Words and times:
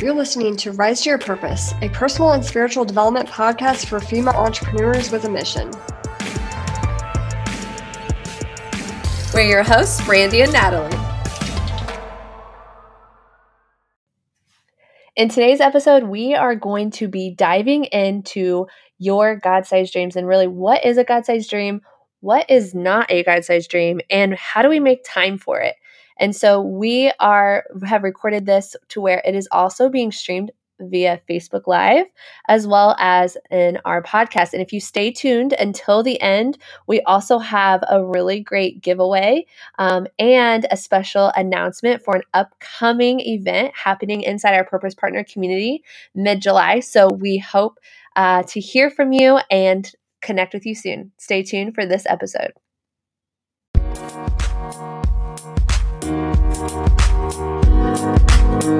You're 0.00 0.12
listening 0.12 0.56
to 0.56 0.72
Rise 0.72 1.02
to 1.02 1.10
Your 1.10 1.18
Purpose, 1.18 1.72
a 1.80 1.88
personal 1.88 2.32
and 2.32 2.44
spiritual 2.44 2.84
development 2.84 3.28
podcast 3.28 3.86
for 3.86 4.00
female 4.00 4.34
entrepreneurs 4.34 5.12
with 5.12 5.24
a 5.24 5.30
mission. 5.30 5.70
We're 9.32 9.48
your 9.48 9.62
hosts, 9.62 10.04
Brandie 10.04 10.42
and 10.42 10.52
Natalie. 10.52 10.98
In 15.14 15.28
today's 15.28 15.60
episode, 15.60 16.02
we 16.02 16.34
are 16.34 16.56
going 16.56 16.90
to 16.92 17.06
be 17.06 17.30
diving 17.30 17.84
into 17.84 18.66
your 18.98 19.36
God 19.36 19.64
sized 19.64 19.92
dreams 19.92 20.16
and 20.16 20.26
really 20.26 20.48
what 20.48 20.84
is 20.84 20.98
a 20.98 21.04
God 21.04 21.24
sized 21.24 21.48
dream, 21.48 21.82
what 22.18 22.50
is 22.50 22.74
not 22.74 23.08
a 23.12 23.22
God 23.22 23.44
sized 23.44 23.70
dream, 23.70 24.00
and 24.10 24.34
how 24.34 24.60
do 24.60 24.68
we 24.68 24.80
make 24.80 25.04
time 25.04 25.38
for 25.38 25.60
it. 25.60 25.76
And 26.18 26.34
so 26.34 26.60
we 26.60 27.12
are 27.20 27.64
have 27.86 28.02
recorded 28.02 28.46
this 28.46 28.76
to 28.88 29.00
where 29.00 29.22
it 29.24 29.34
is 29.34 29.48
also 29.50 29.88
being 29.88 30.12
streamed 30.12 30.50
via 30.80 31.20
Facebook 31.28 31.66
Live 31.66 32.06
as 32.48 32.66
well 32.66 32.96
as 32.98 33.36
in 33.50 33.78
our 33.84 34.02
podcast. 34.02 34.52
And 34.52 34.62
if 34.62 34.72
you 34.72 34.80
stay 34.80 35.10
tuned 35.10 35.52
until 35.52 36.02
the 36.02 36.20
end, 36.20 36.58
we 36.86 37.00
also 37.02 37.38
have 37.38 37.84
a 37.88 38.04
really 38.04 38.40
great 38.40 38.82
giveaway 38.82 39.46
um, 39.78 40.06
and 40.18 40.66
a 40.70 40.76
special 40.76 41.32
announcement 41.36 42.02
for 42.02 42.16
an 42.16 42.22
upcoming 42.34 43.20
event 43.20 43.72
happening 43.74 44.22
inside 44.22 44.54
our 44.54 44.64
Purpose 44.64 44.94
Partner 44.94 45.24
community 45.24 45.84
mid 46.14 46.40
July. 46.40 46.80
So 46.80 47.08
we 47.08 47.38
hope 47.38 47.78
uh, 48.16 48.42
to 48.44 48.60
hear 48.60 48.90
from 48.90 49.12
you 49.12 49.38
and 49.50 49.90
connect 50.22 50.54
with 50.54 50.66
you 50.66 50.74
soon. 50.74 51.12
Stay 51.18 51.42
tuned 51.42 51.74
for 51.74 51.86
this 51.86 52.06
episode. 52.06 52.52
All 58.64 58.70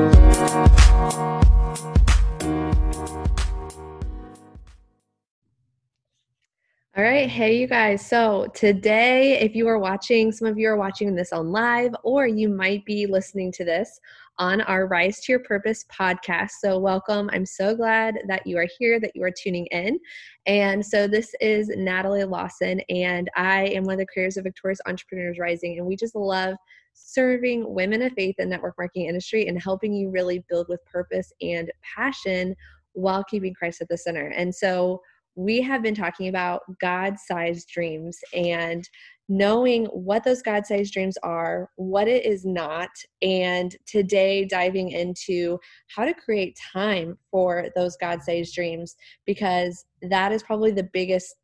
right. 6.97 7.29
Hey, 7.29 7.59
you 7.59 7.67
guys. 7.67 8.07
So, 8.07 8.47
today, 8.55 9.39
if 9.41 9.55
you 9.55 9.69
are 9.69 9.79
watching, 9.79 10.33
some 10.33 10.49
of 10.49 10.57
you 10.57 10.71
are 10.71 10.79
watching 10.79 11.15
this 11.15 11.35
on 11.35 11.53
live, 11.53 11.95
or 12.03 12.27
you 12.27 12.49
might 12.49 12.83
be 12.87 13.05
listening 13.05 13.53
to 13.53 13.65
this 13.67 14.01
on 14.39 14.63
our 14.63 14.87
Rise 14.87 15.21
to 15.21 15.33
Your 15.33 15.41
Purpose 15.41 15.85
podcast. 15.93 16.53
So, 16.63 16.79
welcome. 16.79 17.29
I'm 17.35 17.45
so 17.45 17.75
glad 17.77 18.17
that 18.27 18.47
you 18.47 18.57
are 18.57 18.69
here, 18.79 18.99
that 19.01 19.15
you 19.15 19.23
are 19.23 19.31
tuning 19.31 19.67
in. 19.67 20.01
And 20.47 20.85
so, 20.85 21.07
this 21.07 21.35
is 21.43 21.69
Natalie 21.69 22.25
Lawson, 22.25 22.81
and 22.89 23.29
I 23.37 23.65
am 23.67 23.85
one 23.85 23.95
of 23.95 23.99
the 23.99 24.07
creators 24.07 24.39
of 24.39 24.45
Victorious 24.45 24.81
Entrepreneurs 24.87 25.39
Rising. 25.39 25.77
And 25.77 25.87
we 25.87 25.95
just 25.95 26.15
love 26.15 26.57
serving 26.95 27.73
women 27.75 28.03
of 28.03 28.13
faith 28.13 28.37
in 28.39 28.49
network 28.49 28.75
marketing 28.79 29.07
industry 29.07 29.47
and 29.47 29.61
helping 29.61 29.93
you 29.93 30.11
really 30.11 30.45
build 30.49 30.67
with 30.69 30.85
purpose 30.87 31.33
and 31.43 31.71
passion 31.83 32.55
while 32.93 33.25
keeping 33.25 33.53
Christ 33.53 33.83
at 33.83 33.89
the 33.89 33.99
center. 33.99 34.29
And 34.29 34.55
so, 34.55 35.01
we 35.37 35.61
have 35.63 35.83
been 35.83 35.95
talking 35.95 36.29
about 36.29 36.63
God 36.81 37.19
sized 37.19 37.69
dreams 37.69 38.19
and 38.33 38.89
knowing 39.29 39.87
what 39.87 40.23
those 40.23 40.43
God 40.43 40.67
sized 40.67 40.93
dreams 40.93 41.17
are, 41.23 41.71
what 41.77 42.09
it 42.09 42.25
is 42.27 42.45
not, 42.45 42.91
and 43.23 43.75
today 43.87 44.45
diving 44.45 44.91
into 44.91 45.59
how 45.89 46.05
to 46.05 46.15
create 46.15 46.59
time 46.73 47.19
for 47.31 47.69
those 47.75 47.97
God 47.97 48.23
sized 48.23 48.55
dreams 48.55 48.97
because 49.25 49.87
that 50.03 50.31
is 50.31 50.43
probably 50.43 50.73
the 50.73 50.89
biggest 50.93 51.35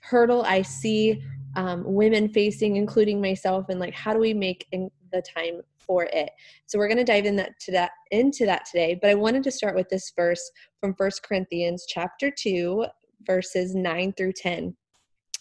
hurdle 0.00 0.42
I 0.42 0.62
see 0.62 1.22
um, 1.56 1.82
women 1.84 2.28
facing, 2.28 2.76
including 2.76 3.20
myself, 3.20 3.66
and 3.68 3.80
like 3.80 3.94
how 3.94 4.12
do 4.12 4.20
we 4.20 4.34
make 4.34 4.68
the 4.70 5.22
time 5.22 5.62
for 5.78 6.04
it. 6.04 6.30
So 6.66 6.78
we're 6.78 6.88
going 6.88 6.98
to 6.98 7.04
dive 7.04 7.26
in 7.26 7.36
that 7.36 7.58
to 7.60 7.72
that 7.72 7.92
into 8.10 8.44
that 8.46 8.66
today. 8.66 8.98
But 9.00 9.10
I 9.10 9.14
wanted 9.14 9.42
to 9.44 9.50
start 9.50 9.74
with 9.74 9.88
this 9.88 10.12
verse 10.14 10.50
from 10.80 10.94
First 10.94 11.22
Corinthians 11.22 11.86
chapter 11.88 12.30
two, 12.30 12.86
verses 13.26 13.74
9 13.74 14.12
through 14.12 14.32
10. 14.34 14.76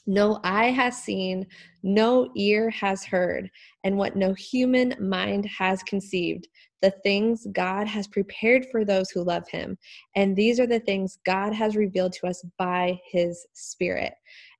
No 0.07 0.39
eye 0.43 0.69
has 0.69 1.01
seen, 1.01 1.47
no 1.81 2.29
ear 2.35 2.69
has 2.69 3.03
heard, 3.03 3.49
and 3.83 3.97
what 3.97 4.15
no 4.15 4.33
human 4.35 4.95
mind 4.99 5.47
has 5.47 5.81
conceived, 5.81 6.47
the 6.83 6.91
things 7.03 7.47
God 7.51 7.87
has 7.87 8.07
prepared 8.07 8.67
for 8.71 8.85
those 8.85 9.09
who 9.09 9.23
love 9.23 9.47
Him. 9.49 9.79
And 10.15 10.35
these 10.35 10.59
are 10.59 10.67
the 10.67 10.79
things 10.79 11.17
God 11.25 11.53
has 11.53 11.75
revealed 11.75 12.13
to 12.13 12.27
us 12.27 12.45
by 12.59 12.99
His 13.09 13.47
Spirit. 13.53 14.13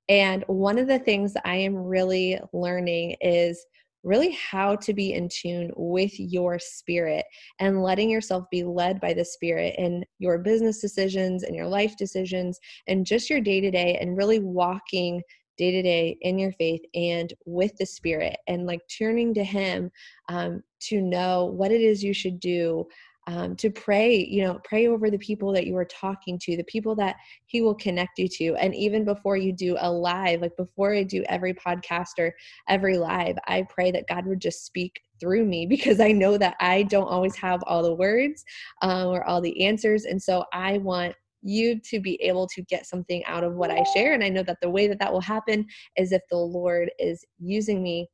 And 0.08 0.44
one 0.46 0.78
of 0.78 0.86
the 0.86 0.98
things 0.98 1.34
I 1.44 1.56
am 1.56 1.74
really 1.74 2.38
learning 2.52 3.16
is 3.20 3.66
really 4.06 4.30
how 4.32 4.76
to 4.76 4.94
be 4.94 5.14
in 5.14 5.28
tune 5.28 5.72
with 5.76 6.18
your 6.18 6.60
spirit 6.60 7.24
and 7.58 7.82
letting 7.82 8.08
yourself 8.08 8.44
be 8.52 8.62
led 8.62 9.00
by 9.00 9.12
the 9.12 9.24
spirit 9.24 9.74
in 9.78 10.04
your 10.20 10.38
business 10.38 10.80
decisions 10.80 11.42
and 11.42 11.56
your 11.56 11.66
life 11.66 11.96
decisions 11.96 12.60
and 12.86 13.04
just 13.04 13.28
your 13.28 13.40
day 13.40 13.60
to 13.60 13.70
day 13.70 13.98
and 14.00 14.16
really 14.16 14.38
walking 14.38 15.20
day 15.56 15.72
to 15.72 15.82
day 15.82 16.16
in 16.20 16.38
your 16.38 16.52
faith 16.52 16.82
and 16.94 17.32
with 17.46 17.76
the 17.78 17.86
spirit 17.86 18.36
and 18.46 18.66
like 18.66 18.80
turning 18.96 19.34
to 19.34 19.42
him 19.42 19.90
um, 20.28 20.62
to 20.78 21.00
know 21.00 21.46
what 21.46 21.72
it 21.72 21.80
is 21.80 22.04
you 22.04 22.14
should 22.14 22.38
do 22.38 22.86
um, 23.26 23.56
to 23.56 23.70
pray, 23.70 24.24
you 24.24 24.44
know, 24.44 24.60
pray 24.62 24.86
over 24.86 25.10
the 25.10 25.18
people 25.18 25.52
that 25.52 25.66
you 25.66 25.76
are 25.76 25.84
talking 25.84 26.38
to, 26.40 26.56
the 26.56 26.64
people 26.64 26.94
that 26.96 27.16
He 27.46 27.60
will 27.60 27.74
connect 27.74 28.18
you 28.18 28.28
to. 28.28 28.54
And 28.56 28.74
even 28.74 29.04
before 29.04 29.36
you 29.36 29.52
do 29.52 29.76
a 29.80 29.90
live, 29.90 30.42
like 30.42 30.56
before 30.56 30.94
I 30.94 31.02
do 31.02 31.24
every 31.28 31.54
podcast 31.54 32.18
or 32.18 32.34
every 32.68 32.98
live, 32.98 33.36
I 33.46 33.66
pray 33.68 33.90
that 33.90 34.06
God 34.08 34.26
would 34.26 34.40
just 34.40 34.64
speak 34.64 35.00
through 35.18 35.44
me 35.44 35.66
because 35.76 36.00
I 36.00 36.12
know 36.12 36.38
that 36.38 36.56
I 36.60 36.84
don't 36.84 37.08
always 37.08 37.36
have 37.36 37.62
all 37.66 37.82
the 37.82 37.94
words 37.94 38.44
um, 38.82 39.08
or 39.08 39.24
all 39.24 39.40
the 39.40 39.64
answers. 39.64 40.04
And 40.04 40.22
so 40.22 40.44
I 40.52 40.78
want 40.78 41.14
you 41.42 41.78
to 41.80 42.00
be 42.00 42.20
able 42.22 42.46
to 42.48 42.62
get 42.62 42.86
something 42.86 43.24
out 43.24 43.44
of 43.44 43.54
what 43.54 43.70
I 43.70 43.84
share. 43.94 44.14
And 44.14 44.24
I 44.24 44.28
know 44.28 44.42
that 44.42 44.58
the 44.60 44.70
way 44.70 44.88
that 44.88 44.98
that 44.98 45.12
will 45.12 45.20
happen 45.20 45.66
is 45.96 46.12
if 46.12 46.22
the 46.30 46.36
Lord 46.36 46.90
is 46.98 47.24
using 47.38 47.82
me 47.82 48.08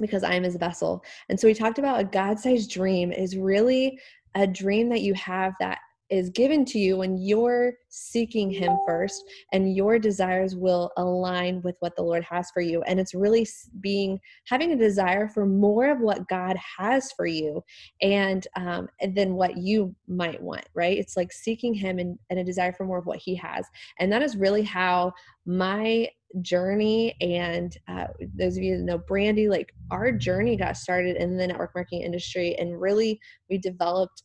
because 0.00 0.22
I'm 0.24 0.42
his 0.42 0.56
vessel. 0.56 1.04
And 1.28 1.38
so 1.38 1.46
we 1.46 1.54
talked 1.54 1.78
about 1.78 2.00
a 2.00 2.04
God 2.04 2.38
sized 2.38 2.70
dream 2.70 3.12
is 3.12 3.36
really 3.36 3.98
a 4.34 4.46
dream 4.46 4.88
that 4.90 5.02
you 5.02 5.14
have 5.14 5.54
that 5.60 5.78
is 6.10 6.28
given 6.30 6.64
to 6.64 6.78
you 6.78 6.96
when 6.96 7.16
you're 7.16 7.74
seeking 7.88 8.50
him 8.50 8.76
first 8.86 9.22
and 9.52 9.76
your 9.76 9.98
desires 9.98 10.56
will 10.56 10.90
align 10.96 11.62
with 11.62 11.76
what 11.80 11.94
the 11.96 12.02
lord 12.02 12.24
has 12.24 12.50
for 12.50 12.60
you. 12.60 12.82
And 12.82 12.98
it's 12.98 13.14
really 13.14 13.46
being 13.80 14.18
having 14.46 14.72
a 14.72 14.76
desire 14.76 15.28
for 15.28 15.46
more 15.46 15.90
of 15.90 16.00
what 16.00 16.28
god 16.28 16.56
has 16.78 17.12
for 17.12 17.26
you 17.26 17.62
and 18.02 18.46
um 18.56 18.88
and 19.00 19.16
then 19.16 19.34
what 19.34 19.56
you 19.56 19.94
might 20.08 20.42
want 20.42 20.64
right? 20.74 20.98
It's 20.98 21.16
like 21.16 21.32
seeking 21.32 21.74
him 21.74 21.98
and, 21.98 22.18
and 22.28 22.38
a 22.40 22.44
desire 22.44 22.72
for 22.72 22.84
more 22.84 22.98
of 22.98 23.06
what 23.06 23.18
he 23.18 23.34
has. 23.36 23.66
And 23.98 24.12
that 24.12 24.22
is 24.22 24.36
really 24.36 24.62
how 24.62 25.12
my 25.46 26.08
journey 26.42 27.14
and 27.20 27.76
uh, 27.88 28.06
those 28.38 28.56
of 28.56 28.62
you 28.62 28.76
that 28.76 28.84
know 28.84 28.98
brandie 28.98 29.48
like 29.48 29.74
our 29.90 30.12
journey 30.12 30.56
got 30.56 30.76
started 30.76 31.16
in 31.16 31.36
the 31.36 31.46
network 31.46 31.72
marketing 31.74 32.02
industry 32.02 32.54
and 32.58 32.80
really 32.80 33.18
we 33.48 33.58
developed 33.58 34.22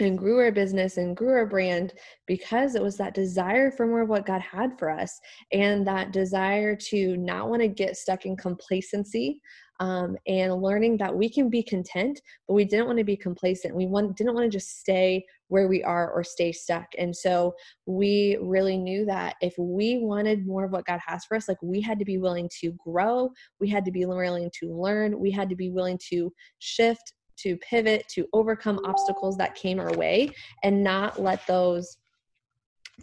and 0.00 0.18
grew 0.18 0.38
our 0.38 0.52
business 0.52 0.96
and 0.96 1.16
grew 1.16 1.32
our 1.32 1.46
brand 1.46 1.92
because 2.26 2.74
it 2.74 2.82
was 2.82 2.96
that 2.96 3.14
desire 3.14 3.70
for 3.70 3.86
more 3.86 4.02
of 4.02 4.08
what 4.08 4.26
God 4.26 4.40
had 4.40 4.78
for 4.78 4.90
us 4.90 5.20
and 5.52 5.86
that 5.86 6.12
desire 6.12 6.74
to 6.76 7.16
not 7.16 7.48
want 7.48 7.62
to 7.62 7.68
get 7.68 7.96
stuck 7.96 8.24
in 8.24 8.36
complacency 8.36 9.40
um, 9.80 10.16
and 10.26 10.62
learning 10.62 10.96
that 10.98 11.14
we 11.14 11.28
can 11.28 11.48
be 11.48 11.62
content, 11.62 12.20
but 12.46 12.54
we 12.54 12.64
didn't 12.64 12.86
want 12.86 12.98
to 12.98 13.04
be 13.04 13.16
complacent. 13.16 13.74
We 13.74 13.86
want, 13.86 14.16
didn't 14.16 14.34
want 14.34 14.44
to 14.44 14.56
just 14.56 14.78
stay 14.78 15.24
where 15.50 15.68
we 15.68 15.82
are 15.82 16.10
or 16.10 16.24
stay 16.24 16.52
stuck. 16.52 16.86
And 16.96 17.14
so 17.14 17.54
we 17.84 18.38
really 18.40 18.78
knew 18.78 19.04
that 19.06 19.34
if 19.42 19.52
we 19.58 19.98
wanted 19.98 20.46
more 20.46 20.64
of 20.64 20.72
what 20.72 20.86
God 20.86 21.00
has 21.04 21.24
for 21.24 21.36
us, 21.36 21.48
like 21.48 21.60
we 21.60 21.80
had 21.80 21.98
to 21.98 22.04
be 22.04 22.18
willing 22.18 22.48
to 22.60 22.72
grow, 22.84 23.30
we 23.60 23.68
had 23.68 23.84
to 23.84 23.90
be 23.90 24.06
willing 24.06 24.50
to 24.60 24.72
learn, 24.72 25.18
we 25.18 25.30
had 25.30 25.48
to 25.50 25.56
be 25.56 25.70
willing 25.70 25.98
to 26.10 26.32
shift 26.60 27.12
to 27.38 27.56
pivot, 27.58 28.06
to 28.10 28.26
overcome 28.32 28.78
obstacles 28.84 29.36
that 29.38 29.54
came 29.54 29.80
our 29.80 29.92
way, 29.94 30.30
and 30.62 30.84
not 30.84 31.20
let 31.20 31.46
those 31.46 31.96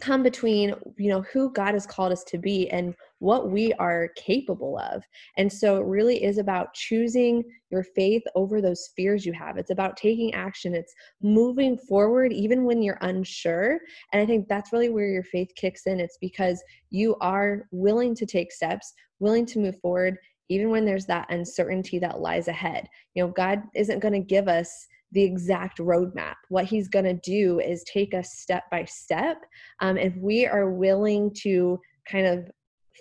come 0.00 0.22
between 0.22 0.74
you 0.96 1.10
know 1.10 1.22
who 1.32 1.52
god 1.52 1.74
has 1.74 1.86
called 1.86 2.12
us 2.12 2.24
to 2.24 2.38
be 2.38 2.68
and 2.70 2.94
what 3.20 3.50
we 3.50 3.72
are 3.74 4.10
capable 4.16 4.78
of. 4.78 5.02
And 5.36 5.52
so 5.52 5.76
it 5.76 5.86
really 5.86 6.22
is 6.22 6.38
about 6.38 6.74
choosing 6.74 7.42
your 7.70 7.82
faith 7.82 8.22
over 8.34 8.60
those 8.60 8.90
fears 8.96 9.26
you 9.26 9.32
have. 9.32 9.56
It's 9.56 9.70
about 9.70 9.96
taking 9.96 10.32
action. 10.34 10.74
It's 10.74 10.94
moving 11.22 11.76
forward 11.76 12.32
even 12.32 12.64
when 12.64 12.82
you're 12.82 12.98
unsure. 13.00 13.78
And 14.12 14.22
i 14.22 14.26
think 14.26 14.48
that's 14.48 14.72
really 14.72 14.88
where 14.88 15.08
your 15.08 15.24
faith 15.24 15.50
kicks 15.56 15.86
in. 15.86 16.00
It's 16.00 16.18
because 16.20 16.62
you 16.90 17.16
are 17.20 17.66
willing 17.72 18.14
to 18.16 18.26
take 18.26 18.52
steps 18.52 18.92
willing 19.20 19.44
to 19.44 19.58
move 19.58 19.78
forward 19.80 20.16
even 20.48 20.70
when 20.70 20.84
there's 20.84 21.06
that 21.06 21.30
uncertainty 21.30 21.98
that 21.98 22.20
lies 22.20 22.48
ahead. 22.48 22.88
You 23.14 23.24
know, 23.24 23.32
God 23.32 23.62
isn't 23.74 23.98
going 23.98 24.14
to 24.14 24.20
give 24.20 24.48
us 24.48 24.86
the 25.12 25.22
exact 25.22 25.78
roadmap. 25.78 26.34
What 26.48 26.64
He's 26.64 26.88
going 26.88 27.04
to 27.04 27.14
do 27.14 27.60
is 27.60 27.84
take 27.84 28.14
us 28.14 28.34
step 28.34 28.64
by 28.70 28.84
step. 28.84 29.38
Um, 29.80 29.96
if 29.96 30.14
we 30.16 30.46
are 30.46 30.70
willing 30.70 31.32
to 31.42 31.80
kind 32.10 32.26
of 32.26 32.50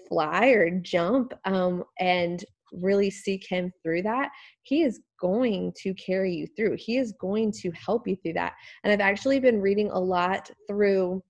fly 0.07 0.47
or 0.47 0.69
jump 0.69 1.33
um, 1.45 1.83
and 1.99 2.43
really 2.73 3.09
seek 3.09 3.45
him 3.47 3.71
through 3.81 4.01
that 4.01 4.29
he 4.63 4.83
is 4.83 4.99
going 5.21 5.71
to 5.77 5.93
carry 5.93 6.33
you 6.33 6.45
through 6.55 6.75
he 6.77 6.97
is 6.97 7.13
going 7.19 7.51
to 7.51 7.71
help 7.71 8.07
you 8.07 8.15
through 8.17 8.33
that 8.33 8.53
and 8.83 8.91
i've 8.91 8.99
actually 8.99 9.39
been 9.39 9.61
reading 9.61 9.89
a 9.91 9.99
lot 9.99 10.51
through 10.67 11.23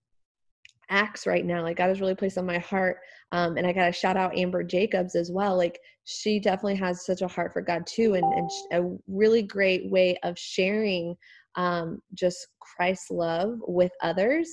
acts 0.90 1.28
right 1.28 1.46
now 1.46 1.62
like 1.62 1.78
god 1.78 1.88
has 1.90 2.02
really 2.02 2.16
placed 2.16 2.38
on 2.38 2.46
my 2.46 2.58
heart 2.60 2.98
um, 3.32 3.58
and 3.58 3.68
i 3.68 3.74
gotta 3.74 3.92
shout 3.92 4.18
out 4.18 4.36
amber 4.38 4.64
jacobs 4.64 5.16
as 5.16 5.32
well 5.32 5.58
like 5.58 5.80
she 6.06 6.40
definitely 6.40 6.76
has 6.76 7.06
such 7.06 7.22
a 7.22 7.28
heart 7.28 7.52
for 7.52 7.62
god 7.62 7.86
too 7.86 8.14
and, 8.14 8.26
and 8.34 8.50
a 8.72 8.98
really 9.08 9.42
great 9.42 9.90
way 9.92 10.18
of 10.24 10.38
sharing 10.38 11.16
um, 11.56 12.00
just 12.14 12.48
christ's 12.60 13.12
love 13.12 13.60
with 13.68 13.92
others 14.02 14.50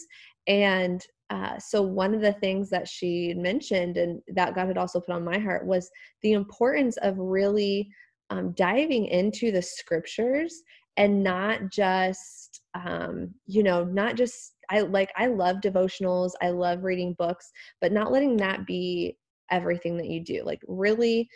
and 0.47 1.03
uh, 1.31 1.59
so 1.59 1.81
one 1.81 2.15
of 2.15 2.21
the 2.21 2.35
things 2.35 2.69
that 2.69 2.87
she 2.87 3.35
mentioned 3.35 3.97
and 3.97 4.21
that 4.35 4.55
god 4.55 4.67
had 4.67 4.79
also 4.79 5.01
put 5.01 5.15
on 5.15 5.25
my 5.25 5.39
heart 5.39 5.67
was 5.67 5.91
the 6.23 6.33
importance 6.33 6.97
of 6.99 7.19
really 7.19 7.89
um, 8.31 8.53
diving 8.53 9.07
into 9.07 9.53
the 9.53 9.63
scriptures 9.63 10.63
and 10.97 11.23
not 11.23 11.71
just 11.71 12.63
um, 12.75 13.33
you 13.47 13.63
know 13.63 13.85
not 13.85 14.17
just 14.17 14.54
I 14.71 14.81
like 14.81 15.11
I 15.17 15.27
love 15.27 15.57
devotionals, 15.59 16.33
I 16.43 16.51
love 16.51 16.85
reading 16.85 17.15
books, 17.19 17.51
but 17.81 17.93
not 17.93 18.13
letting 18.13 18.37
that 18.39 18.67
be 18.67 19.17
everything 19.51 19.97
that 19.99 20.09
you 20.09 20.21
do. 20.21 20.43
Like 20.45 20.63
really 20.67 21.29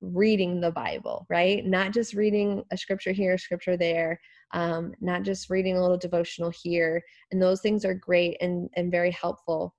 reading 0.00 0.60
the 0.60 0.70
Bible, 0.70 1.26
right? 1.30 1.64
Not 1.64 1.92
just 1.92 2.14
reading 2.14 2.62
a 2.72 2.76
scripture 2.76 3.12
here, 3.12 3.34
a 3.34 3.38
scripture 3.38 3.76
there, 3.76 4.20
um, 4.52 4.92
not 5.00 5.22
just 5.22 5.48
reading 5.48 5.76
a 5.76 5.80
little 5.80 5.96
devotional 5.96 6.52
here. 6.62 7.02
And 7.32 7.40
those 7.40 7.60
things 7.62 7.84
are 7.84 7.94
great 7.94 8.36
and, 8.40 8.68
and 8.76 8.90
very 8.90 9.10
helpful 9.12 9.74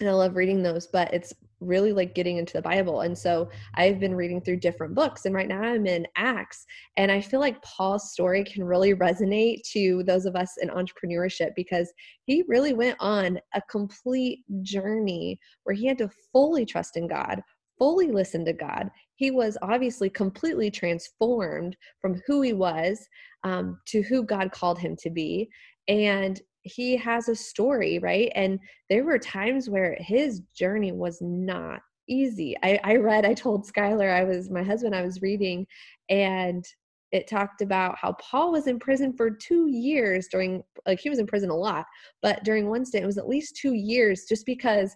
and 0.00 0.08
I 0.08 0.12
love 0.12 0.36
reading 0.36 0.62
those, 0.62 0.86
but 0.86 1.12
it's 1.12 1.32
really 1.60 1.92
like 1.92 2.14
getting 2.14 2.36
into 2.36 2.54
the 2.54 2.62
Bible. 2.62 3.02
And 3.02 3.16
so 3.16 3.48
I've 3.74 3.98
been 3.98 4.14
reading 4.14 4.40
through 4.40 4.58
different 4.58 4.94
books, 4.94 5.24
and 5.24 5.34
right 5.34 5.48
now 5.48 5.60
I'm 5.60 5.86
in 5.86 6.06
Acts. 6.16 6.66
And 6.96 7.10
I 7.10 7.20
feel 7.20 7.40
like 7.40 7.62
Paul's 7.62 8.12
story 8.12 8.44
can 8.44 8.64
really 8.64 8.94
resonate 8.94 9.62
to 9.72 10.02
those 10.04 10.26
of 10.26 10.36
us 10.36 10.54
in 10.60 10.68
entrepreneurship 10.68 11.50
because 11.56 11.92
he 12.24 12.44
really 12.48 12.72
went 12.72 12.96
on 13.00 13.38
a 13.54 13.62
complete 13.70 14.40
journey 14.62 15.38
where 15.64 15.74
he 15.74 15.86
had 15.86 15.98
to 15.98 16.10
fully 16.32 16.66
trust 16.66 16.96
in 16.96 17.08
God, 17.08 17.40
fully 17.78 18.10
listen 18.10 18.44
to 18.44 18.52
God. 18.52 18.90
He 19.16 19.30
was 19.30 19.56
obviously 19.62 20.10
completely 20.10 20.70
transformed 20.70 21.76
from 22.00 22.20
who 22.26 22.42
he 22.42 22.52
was 22.52 23.06
um, 23.44 23.78
to 23.86 24.02
who 24.02 24.22
God 24.22 24.52
called 24.52 24.78
him 24.78 24.96
to 25.00 25.10
be. 25.10 25.48
And 25.88 26.40
he 26.66 26.96
has 26.96 27.28
a 27.28 27.36
story, 27.36 27.98
right? 27.98 28.30
And 28.34 28.58
there 28.90 29.04
were 29.04 29.18
times 29.18 29.70
where 29.70 29.96
his 30.00 30.40
journey 30.54 30.92
was 30.92 31.18
not 31.20 31.80
easy. 32.08 32.56
I, 32.62 32.78
I 32.84 32.96
read, 32.96 33.24
I 33.24 33.34
told 33.34 33.66
Skylar, 33.66 34.12
I 34.12 34.24
was 34.24 34.50
my 34.50 34.62
husband, 34.62 34.94
I 34.94 35.02
was 35.02 35.22
reading, 35.22 35.66
and 36.08 36.64
it 37.12 37.28
talked 37.28 37.62
about 37.62 37.96
how 37.96 38.12
Paul 38.14 38.52
was 38.52 38.66
in 38.66 38.78
prison 38.78 39.12
for 39.16 39.30
two 39.30 39.68
years 39.70 40.28
during, 40.30 40.62
like, 40.86 41.00
he 41.00 41.08
was 41.08 41.18
in 41.18 41.26
prison 41.26 41.50
a 41.50 41.56
lot, 41.56 41.84
but 42.20 42.42
during 42.44 42.68
one 42.68 42.84
stint, 42.84 43.04
it 43.04 43.06
was 43.06 43.18
at 43.18 43.28
least 43.28 43.56
two 43.56 43.74
years 43.74 44.24
just 44.28 44.44
because 44.44 44.94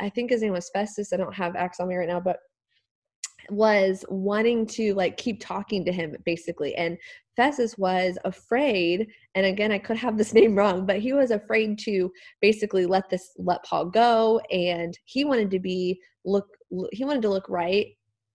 I 0.00 0.08
think 0.10 0.30
his 0.30 0.42
name 0.42 0.52
was 0.52 0.70
Festus. 0.70 1.12
I 1.12 1.16
don't 1.16 1.34
have 1.34 1.56
Acts 1.56 1.80
on 1.80 1.88
me 1.88 1.96
right 1.96 2.08
now, 2.08 2.20
but 2.20 2.38
was 3.50 4.04
wanting 4.08 4.66
to 4.66 4.94
like 4.94 5.16
keep 5.16 5.40
talking 5.40 5.84
to 5.84 5.92
him 5.92 6.16
basically. 6.24 6.74
And 6.74 6.98
Festus 7.36 7.76
was 7.76 8.18
afraid 8.24 9.08
and 9.34 9.46
again 9.46 9.72
I 9.72 9.78
could 9.78 9.96
have 9.96 10.16
this 10.16 10.34
name 10.38 10.54
wrong 10.56 10.86
but 10.86 10.98
he 10.98 11.12
was 11.12 11.30
afraid 11.30 11.78
to 11.80 12.10
basically 12.40 12.86
let 12.86 13.08
this 13.10 13.32
let 13.36 13.62
Paul 13.64 13.86
go 13.86 14.40
and 14.50 14.96
he 15.04 15.24
wanted 15.24 15.50
to 15.50 15.60
be 15.60 16.00
look 16.24 16.46
he 16.92 17.04
wanted 17.04 17.22
to 17.22 17.30
look 17.30 17.48
right 17.48 17.88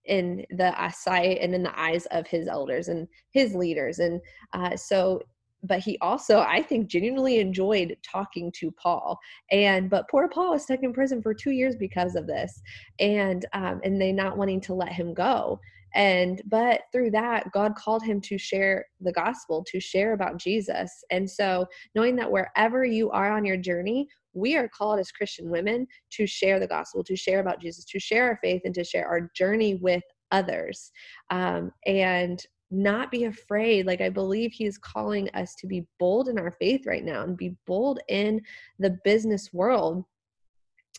in 0.05 0.43
the 0.51 0.73
sight 0.91 1.39
and 1.41 1.53
in 1.53 1.63
the 1.63 1.79
eyes 1.79 2.05
of 2.07 2.27
his 2.27 2.47
elders 2.47 2.87
and 2.87 3.07
his 3.31 3.53
leaders. 3.53 3.99
And 3.99 4.19
uh, 4.53 4.75
so 4.75 5.21
but 5.63 5.79
he 5.79 5.97
also 6.01 6.39
i 6.39 6.61
think 6.61 6.87
genuinely 6.87 7.39
enjoyed 7.39 7.95
talking 8.03 8.51
to 8.51 8.71
paul. 8.71 9.19
And 9.51 9.89
but 9.89 10.09
poor 10.09 10.27
paul 10.27 10.51
was 10.51 10.63
stuck 10.63 10.83
in 10.83 10.93
prison 10.93 11.21
for 11.21 11.33
two 11.33 11.51
years 11.51 11.75
because 11.75 12.15
of 12.15 12.27
this 12.27 12.61
and 12.99 13.45
um, 13.53 13.81
and 13.83 14.01
they 14.01 14.11
not 14.11 14.37
wanting 14.37 14.61
to 14.61 14.73
let 14.73 14.91
him 14.91 15.13
go. 15.13 15.59
And 15.93 16.41
but 16.45 16.81
through 16.91 17.11
that 17.11 17.51
god 17.51 17.75
called 17.75 18.03
him 18.03 18.21
to 18.21 18.37
share 18.37 18.85
the 19.01 19.11
gospel 19.11 19.63
to 19.67 19.79
share 19.79 20.13
about 20.13 20.37
jesus. 20.37 21.03
And 21.11 21.29
so 21.29 21.65
knowing 21.95 22.15
that 22.17 22.31
wherever 22.31 22.85
you 22.85 23.11
are 23.11 23.31
on 23.31 23.45
your 23.45 23.57
journey 23.57 24.07
we 24.33 24.55
are 24.55 24.69
called 24.69 24.97
as 24.97 25.11
christian 25.11 25.49
women 25.49 25.85
to 26.09 26.25
share 26.25 26.57
the 26.57 26.67
gospel 26.67 27.03
to 27.03 27.17
share 27.17 27.41
about 27.41 27.59
jesus 27.59 27.83
to 27.83 27.99
share 27.99 28.29
our 28.29 28.39
faith 28.41 28.61
and 28.63 28.73
to 28.73 28.81
share 28.81 29.05
our 29.05 29.29
journey 29.35 29.75
with 29.75 30.03
others. 30.31 30.91
Um, 31.29 31.71
and 31.85 32.43
not 32.71 33.11
be 33.11 33.25
afraid. 33.25 33.85
Like, 33.85 34.01
I 34.01 34.09
believe 34.09 34.51
he's 34.51 34.77
calling 34.77 35.29
us 35.33 35.55
to 35.55 35.67
be 35.67 35.85
bold 35.99 36.29
in 36.29 36.39
our 36.39 36.51
faith 36.51 36.85
right 36.85 37.03
now 37.03 37.23
and 37.23 37.37
be 37.37 37.55
bold 37.67 37.99
in 38.07 38.41
the 38.79 38.97
business 39.03 39.51
world. 39.53 40.05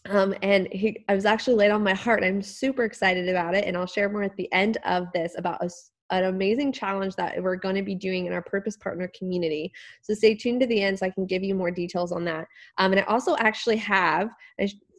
Um, 0.09 0.35
and 0.43 0.69
he, 0.73 1.05
I 1.09 1.15
was 1.15 1.25
actually 1.25 1.55
laid 1.55 1.71
on 1.71 1.83
my 1.83 1.95
heart. 1.95 2.25
I'm 2.25 2.43
super 2.43 2.85
excited 2.85 3.29
about 3.29 3.55
it. 3.55 3.65
And 3.65 3.77
I'll 3.77 3.87
share 3.87 4.09
more 4.09 4.23
at 4.23 4.37
the 4.37 4.53
end 4.53 4.77
of 4.85 5.07
this 5.15 5.35
about 5.39 5.63
a, 5.65 5.71
an 6.11 6.25
amazing 6.25 6.73
challenge 6.73 7.15
that 7.17 7.43
we're 7.43 7.57
going 7.57 7.77
to 7.77 7.83
be 7.83 7.95
doing 7.95 8.27
in 8.27 8.33
our 8.33 8.43
purpose 8.43 8.77
partner 8.77 9.11
community. 9.17 9.73
So 10.03 10.13
stay 10.13 10.35
tuned 10.35 10.61
to 10.61 10.67
the 10.67 10.83
end 10.83 10.99
so 10.99 11.07
I 11.07 11.11
can 11.11 11.25
give 11.25 11.43
you 11.43 11.55
more 11.55 11.71
details 11.71 12.13
on 12.13 12.25
that. 12.27 12.47
Um, 12.77 12.93
and 12.93 13.01
I 13.01 13.05
also 13.05 13.37
actually 13.39 13.77
have, 13.77 14.29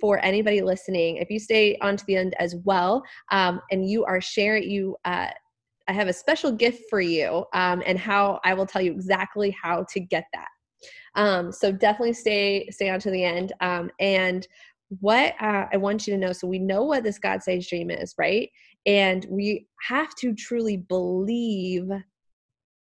for 0.02 0.18
anybody 0.25 0.62
listening, 0.62 1.18
if 1.18 1.30
you 1.30 1.38
stay 1.38 1.78
on 1.81 1.98
to 1.98 2.06
the 2.08 2.16
end 2.16 2.34
as 2.40 2.56
well, 2.64 3.04
um, 3.31 3.62
and 3.72 3.88
you 3.88 4.06
are 4.06 4.20
sharing, 4.20 4.70
you, 4.72 4.96
uh, 5.06 5.28
I 5.88 5.94
have 5.94 6.08
a 6.08 6.14
special 6.14 6.52
gift 6.52 6.84
for 6.90 7.02
you 7.02 7.46
um, 7.54 7.84
and 7.86 8.00
how 8.00 8.40
I 8.44 8.54
will 8.54 8.66
tell 8.66 8.82
you 8.82 8.92
exactly 8.92 9.56
how 9.62 9.86
to 9.90 10.00
get 10.00 10.26
that. 10.34 10.48
Um, 11.16 11.52
so 11.52 11.72
definitely 11.72 12.14
stay 12.14 12.68
stay 12.72 12.90
on 12.90 13.00
to 13.02 13.12
the 13.12 13.24
end. 13.24 13.54
Um, 13.62 13.92
and 14.00 14.48
what 15.00 15.34
uh, 15.42 15.68
I 15.72 15.78
want 15.78 16.08
you 16.08 16.14
to 16.14 16.20
know, 16.20 16.34
so 16.34 16.48
we 16.48 16.60
know 16.60 16.84
what 16.84 17.04
this 17.04 17.20
God 17.20 17.42
sized 17.44 17.70
dream 17.70 17.90
is, 17.90 18.14
right? 18.18 18.50
And 18.86 19.26
we 19.30 19.68
have 19.88 20.14
to 20.16 20.36
truly 20.36 20.78
believe, 20.78 21.90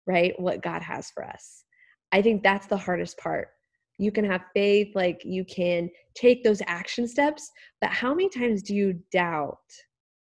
right, 0.07 0.33
what 0.39 0.61
God 0.61 0.81
has 0.81 1.09
for 1.11 1.23
us. 1.23 1.63
I 2.11 2.21
think 2.21 2.43
that's 2.43 2.67
the 2.67 2.77
hardest 2.77 3.17
part. 3.17 3.49
You 3.97 4.11
can 4.11 4.25
have 4.25 4.41
faith, 4.53 4.89
like 4.95 5.21
you 5.23 5.45
can 5.45 5.89
take 6.15 6.43
those 6.43 6.61
action 6.65 7.07
steps, 7.07 7.49
but 7.79 7.91
how 7.91 8.13
many 8.13 8.29
times 8.29 8.63
do 8.63 8.75
you 8.75 8.99
doubt 9.11 9.59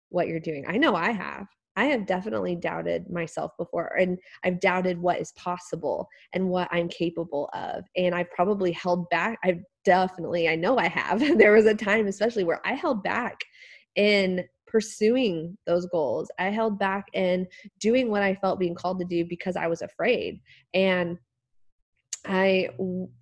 what 0.10 0.28
you're 0.28 0.40
doing? 0.40 0.66
I 0.68 0.78
know 0.78 0.96
I 0.96 1.12
have. 1.12 1.48
I 1.76 1.86
have 1.86 2.06
definitely 2.06 2.56
doubted 2.56 3.10
myself 3.10 3.52
before, 3.58 3.96
and 4.00 4.18
I've 4.44 4.60
doubted 4.60 4.98
what 4.98 5.20
is 5.20 5.32
possible 5.34 6.08
and 6.34 6.50
what 6.50 6.70
I'm 6.72 6.88
capable 6.88 7.50
of. 7.54 7.84
And 7.98 8.16
I've 8.16 8.32
probably 8.32 8.72
held 8.72 9.10
back. 9.10 9.40
I've 9.44 9.62
definitely, 9.84 10.48
I 10.50 10.56
know 10.56 10.78
I 10.78 10.88
have. 10.88 11.20
there 11.38 11.54
was 11.54 11.66
a 11.66 11.76
time, 11.76 12.08
especially, 12.08 12.44
where 12.44 12.62
I 12.66 12.74
held 12.74 13.04
back 13.04 13.40
in 13.96 14.46
pursuing 14.68 15.58
those 15.66 15.86
goals. 15.88 16.30
I 16.40 16.50
held 16.50 16.80
back 16.80 17.06
in 17.14 17.48
doing 17.80 18.10
what 18.10 18.24
I 18.24 18.36
felt 18.36 18.60
being 18.60 18.76
called 18.76 19.00
to 19.00 19.06
do 19.06 19.26
because 19.26 19.56
I 19.56 19.68
was 19.68 19.82
afraid. 19.82 20.42
And 20.74 21.18
I 22.28 22.70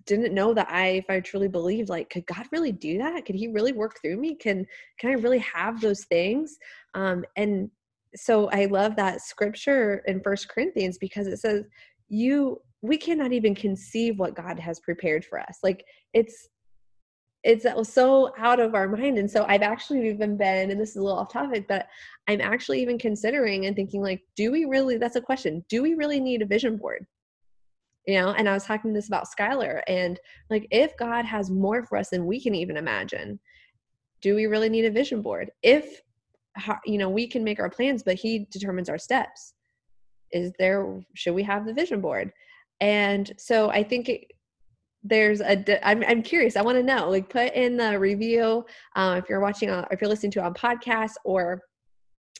didn't 0.05 0.33
know 0.33 0.53
that 0.53 0.69
I, 0.69 0.87
if 0.87 1.09
I 1.09 1.19
truly 1.19 1.47
believed, 1.47 1.89
like, 1.89 2.09
could 2.09 2.25
God 2.25 2.47
really 2.51 2.71
do 2.71 2.97
that? 2.99 3.25
Could 3.25 3.35
He 3.35 3.47
really 3.47 3.73
work 3.73 3.99
through 4.01 4.17
me? 4.17 4.35
Can 4.35 4.65
Can 4.97 5.09
I 5.09 5.13
really 5.13 5.39
have 5.39 5.81
those 5.81 6.05
things? 6.05 6.57
Um, 6.93 7.25
and 7.35 7.69
so 8.15 8.49
I 8.49 8.65
love 8.65 8.95
that 8.95 9.21
scripture 9.21 10.03
in 10.07 10.21
First 10.21 10.49
Corinthians 10.49 10.97
because 10.97 11.27
it 11.27 11.37
says 11.37 11.65
you 12.09 12.59
we 12.81 12.97
cannot 12.97 13.31
even 13.31 13.55
conceive 13.55 14.19
what 14.19 14.35
God 14.35 14.59
has 14.59 14.79
prepared 14.81 15.23
for 15.23 15.39
us. 15.39 15.59
Like 15.63 15.85
it's 16.13 16.49
it's 17.43 17.65
so 17.89 18.33
out 18.37 18.59
of 18.59 18.73
our 18.73 18.87
mind. 18.87 19.17
And 19.17 19.29
so 19.29 19.45
I've 19.47 19.61
actually 19.61 20.07
even 20.09 20.37
been, 20.37 20.71
and 20.71 20.79
this 20.79 20.91
is 20.91 20.95
a 20.95 21.01
little 21.01 21.19
off 21.19 21.31
topic, 21.31 21.67
but 21.67 21.87
I'm 22.27 22.39
actually 22.39 22.81
even 22.81 22.97
considering 22.97 23.65
and 23.65 23.75
thinking 23.75 24.01
like, 24.01 24.21
do 24.35 24.51
we 24.51 24.65
really, 24.65 24.97
that's 24.97 25.17
a 25.17 25.21
question. 25.21 25.63
Do 25.67 25.81
we 25.81 25.93
really 25.93 26.21
need 26.21 26.41
a 26.41 26.45
vision 26.45 26.77
board? 26.77 27.05
You 28.07 28.21
know, 28.21 28.29
and 28.29 28.47
I 28.47 28.53
was 28.53 28.63
talking 28.63 28.93
this 28.93 29.07
about 29.07 29.27
Skylar 29.27 29.81
and 29.87 30.19
like, 30.49 30.67
if 30.71 30.95
God 30.97 31.25
has 31.25 31.49
more 31.49 31.83
for 31.83 31.97
us 31.97 32.09
than 32.09 32.25
we 32.25 32.41
can 32.41 32.55
even 32.55 32.77
imagine, 32.77 33.39
do 34.21 34.35
we 34.35 34.45
really 34.45 34.69
need 34.69 34.85
a 34.85 34.91
vision 34.91 35.21
board? 35.21 35.51
If 35.61 36.01
how, 36.55 36.77
you 36.85 36.97
know 36.97 37.09
we 37.09 37.27
can 37.27 37.43
make 37.43 37.59
our 37.59 37.69
plans 37.69 38.03
but 38.03 38.15
he 38.15 38.47
determines 38.51 38.89
our 38.89 38.97
steps. 38.97 39.53
Is 40.31 40.51
there 40.59 40.99
should 41.15 41.33
we 41.33 41.43
have 41.43 41.65
the 41.65 41.73
vision 41.73 42.01
board? 42.01 42.31
And 42.81 43.31
so 43.37 43.69
i 43.69 43.83
think 43.83 44.09
it, 44.09 44.25
there's 45.03 45.41
a 45.41 45.87
I'm, 45.87 46.03
I'm 46.07 46.21
curious 46.21 46.55
i 46.55 46.61
want 46.61 46.77
to 46.77 46.83
know 46.83 47.09
like 47.09 47.29
put 47.29 47.53
in 47.53 47.77
the 47.77 47.99
review 47.99 48.65
uh, 48.95 49.19
if 49.21 49.29
you're 49.29 49.41
watching 49.41 49.69
on, 49.69 49.85
if 49.91 50.01
you're 50.01 50.09
listening 50.09 50.31
to 50.33 50.43
on 50.43 50.53
podcast 50.53 51.13
or 51.25 51.61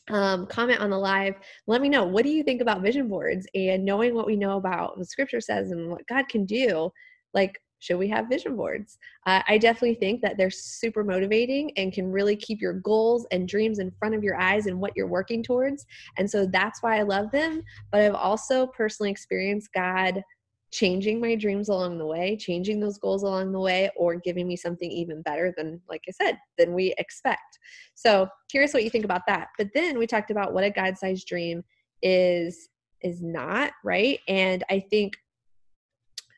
um, 0.10 0.48
comment 0.48 0.80
on 0.80 0.90
the 0.90 0.98
live 0.98 1.36
let 1.68 1.82
me 1.82 1.90
know 1.90 2.04
what 2.04 2.24
do 2.24 2.30
you 2.30 2.44
think 2.44 2.62
about 2.62 2.82
vision 2.82 3.08
boards? 3.08 3.48
And 3.56 3.86
knowing 3.86 4.14
what 4.16 4.26
we 4.26 4.36
know 4.36 4.58
about 4.58 4.98
the 4.98 5.06
scripture 5.06 5.42
says 5.42 5.72
and 5.72 5.90
what 5.90 6.06
god 6.08 6.28
can 6.28 6.46
do 6.46 6.90
like 7.34 7.58
should 7.84 7.98
we 7.98 8.08
have 8.08 8.30
vision 8.30 8.56
boards? 8.56 8.98
Uh, 9.26 9.42
I 9.46 9.58
definitely 9.58 9.96
think 9.96 10.22
that 10.22 10.38
they're 10.38 10.50
super 10.50 11.04
motivating 11.04 11.70
and 11.76 11.92
can 11.92 12.10
really 12.10 12.38
keep 12.38 12.62
your 12.62 12.72
goals 12.72 13.28
and 13.32 13.46
dreams 13.46 13.80
in 13.80 13.92
front 13.92 14.16
of 14.16 14.24
your 14.24 14.40
eyes 14.40 14.68
and 14.68 14.80
what 14.80 14.94
you're 14.96 15.06
working 15.06 15.44
towards. 15.44 15.86
And 16.18 16.30
so 16.30 16.46
that's 16.46 16.82
why 16.82 16.98
I 16.98 17.02
love 17.02 17.30
them. 17.32 17.62
But 17.92 18.00
I've 18.00 18.16
also 18.16 18.68
personally 18.68 19.12
experienced 19.12 19.74
God 19.74 20.24
changing 20.72 21.20
my 21.20 21.36
dreams 21.36 21.68
along 21.68 21.98
the 21.98 22.06
way, 22.06 22.38
changing 22.38 22.80
those 22.80 22.98
goals 22.98 23.24
along 23.24 23.52
the 23.52 23.60
way, 23.60 23.92
or 23.98 24.16
giving 24.16 24.48
me 24.48 24.56
something 24.56 24.90
even 24.90 25.22
better 25.22 25.54
than, 25.58 25.82
like 25.90 26.04
I 26.08 26.12
said, 26.12 26.40
than 26.58 26.74
we 26.74 26.96
expect. 26.98 27.60
So 27.96 28.30
curious 28.50 28.74
what 28.74 28.86
you 28.86 28.90
think 28.90 29.04
about 29.04 29.24
that. 29.28 29.50
But 29.58 29.68
then 29.74 30.00
we 30.00 30.08
talked 30.08 30.32
about 30.32 30.54
what 30.54 30.64
a 30.64 30.70
God-sized 30.70 31.28
dream 31.28 31.66
is 32.02 32.70
is 33.02 33.22
not, 33.22 33.74
right? 33.84 34.20
And 34.30 34.64
I 34.70 34.80
think 34.80 35.18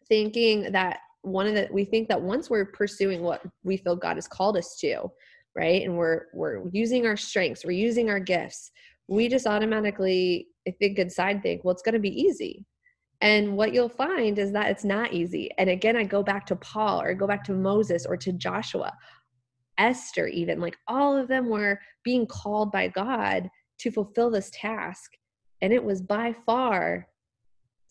thinking 0.08 0.72
that 0.72 1.02
one 1.26 1.48
of 1.48 1.56
the 1.56 1.68
we 1.72 1.86
think 1.86 2.08
that 2.10 2.22
once 2.22 2.50
we're 2.50 2.66
pursuing 2.66 3.22
what 3.22 3.42
we 3.64 3.78
feel 3.78 3.96
God 3.96 4.18
has 4.18 4.28
called 4.28 4.58
us 4.58 4.78
to, 4.82 5.10
right? 5.56 5.84
And 5.84 5.98
we're 5.98 6.24
we're 6.34 6.68
using 6.72 7.06
our 7.06 7.18
strengths, 7.18 7.66
we're 7.66 7.72
using 7.72 8.10
our 8.10 8.20
gifts, 8.20 8.72
we 9.08 9.28
just 9.28 9.48
automatically 9.48 10.48
I 10.68 10.72
think 10.80 11.00
inside 11.00 11.42
think, 11.42 11.64
well, 11.64 11.74
it's 11.74 11.82
gonna 11.82 12.00
be 12.00 12.22
easy. 12.22 12.66
And 13.22 13.56
what 13.56 13.74
you'll 13.74 13.90
find 13.90 14.38
is 14.38 14.52
that 14.52 14.70
it's 14.70 14.84
not 14.84 15.14
easy. 15.14 15.50
And 15.58 15.70
again, 15.70 15.96
I 15.96 16.04
go 16.04 16.22
back 16.22 16.46
to 16.48 16.56
Paul 16.56 17.02
or 17.02 17.14
go 17.14 17.28
back 17.28 17.44
to 17.46 17.54
Moses 17.54 18.06
or 18.06 18.18
to 18.18 18.34
Joshua, 18.34 18.94
Esther, 19.78 20.28
even 20.28 20.60
like 20.60 20.78
all 20.88 21.16
of 21.18 21.28
them 21.28 21.50
were 21.50 21.80
being 22.04 22.28
called 22.28 22.72
by 22.72 22.88
God 22.90 23.50
to 23.80 23.92
fulfill 23.92 24.30
this 24.30 24.52
task. 24.54 25.12
And 25.62 25.72
it 25.72 25.84
was 25.84 26.02
by 26.02 26.36
far 26.46 27.08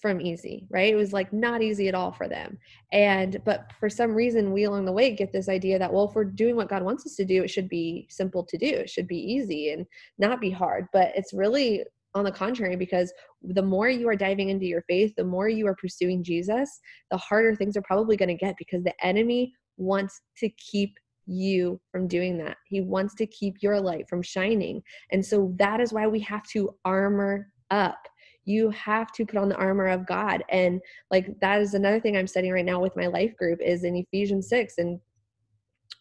from 0.01 0.21
easy, 0.21 0.67
right? 0.71 0.93
It 0.93 0.97
was 0.97 1.13
like 1.13 1.33
not 1.33 1.63
easy 1.63 1.89
at 1.89 1.95
all 1.95 2.13
for 2.13 2.29
them. 2.29 2.59
And, 2.93 3.39
but 3.45 3.73
for 3.81 3.89
some 3.89 4.15
reason, 4.15 4.53
we 4.53 4.65
along 4.65 4.85
the 4.85 4.93
way 4.93 5.15
get 5.15 5.33
this 5.33 5.49
idea 5.49 5.79
that, 5.79 5.93
well, 5.93 6.09
if 6.09 6.15
we're 6.15 6.25
doing 6.25 6.57
what 6.57 6.69
God 6.69 6.83
wants 6.83 7.07
us 7.07 7.15
to 7.17 7.25
do, 7.25 7.43
it 7.43 7.51
should 7.51 7.69
be 7.69 8.07
simple 8.11 8.45
to 8.45 8.59
do, 8.59 8.67
it 8.67 8.91
should 8.91 9.09
be 9.09 9.17
easy 9.17 9.71
and 9.71 9.87
not 10.19 10.41
be 10.41 10.51
hard. 10.51 10.87
But 10.93 11.13
it's 11.15 11.33
really 11.33 11.85
on 12.15 12.25
the 12.25 12.31
contrary 12.31 12.77
because 12.77 13.13
the 13.43 13.63
more 13.63 13.89
you 13.89 14.09
are 14.09 14.17
diving 14.17 14.49
into 14.49 14.67
your 14.67 14.83
faith 14.83 15.13
the 15.17 15.25
more 15.25 15.49
you 15.49 15.67
are 15.67 15.75
pursuing 15.75 16.23
jesus 16.23 16.81
the 17.11 17.17
harder 17.17 17.55
things 17.55 17.77
are 17.77 17.83
probably 17.83 18.17
going 18.17 18.29
to 18.29 18.35
get 18.35 18.55
because 18.57 18.83
the 18.85 19.05
enemy 19.05 19.53
wants 19.77 20.21
to 20.37 20.49
keep 20.51 20.97
you 21.27 21.81
from 21.91 22.07
doing 22.07 22.39
that 22.39 22.57
he 22.67 22.81
wants 22.81 23.15
to 23.15 23.27
keep 23.27 23.57
your 23.63 23.81
light 23.81 24.09
from 24.09 24.23
shining 24.23 24.81
and 25.11 25.25
so 25.25 25.53
that 25.57 25.81
is 25.81 25.93
why 25.93 26.07
we 26.07 26.21
have 26.21 26.45
to 26.45 26.75
armor 26.85 27.49
up 27.71 27.99
you 28.45 28.71
have 28.71 29.13
to 29.13 29.25
put 29.25 29.39
on 29.39 29.49
the 29.49 29.57
armor 29.57 29.89
of 29.89 30.07
God. 30.07 30.43
And 30.51 30.81
like 31.11 31.39
that 31.41 31.61
is 31.61 31.75
another 31.75 32.01
thing 32.01 32.17
I'm 32.17 32.27
studying 32.27 32.53
right 32.53 32.65
now 32.65 32.81
with 32.81 32.97
my 32.97 33.07
life 33.07 33.37
group 33.37 33.61
is 33.63 33.85
in 33.85 33.97
Ephesians 33.97 34.49
6 34.49 34.75
and 34.79 35.01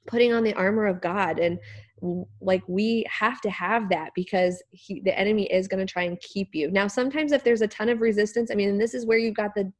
putting 0.07 0.33
on 0.33 0.43
the 0.43 0.53
armor 0.53 0.85
of 0.85 1.01
God 1.01 1.39
and 1.39 1.57
like 2.41 2.61
we 2.67 3.05
have 3.09 3.39
to 3.39 3.49
have 3.49 3.87
that 3.89 4.09
because 4.13 4.61
he, 4.71 4.99
the 5.05 5.17
enemy 5.17 5.45
is 5.45 5.69
going 5.69 5.85
to 5.85 5.91
try 5.91 6.03
and 6.03 6.19
keep 6.19 6.49
you. 6.53 6.69
Now 6.69 6.87
sometimes 6.87 7.31
if 7.31 7.45
there's 7.45 7.61
a 7.61 7.67
ton 7.67 7.87
of 7.87 8.01
resistance, 8.01 8.51
I 8.51 8.55
mean 8.55 8.77
this 8.77 8.93
is 8.93 9.05
where 9.05 9.17
you've 9.17 9.35
got 9.35 9.55
the 9.55 9.71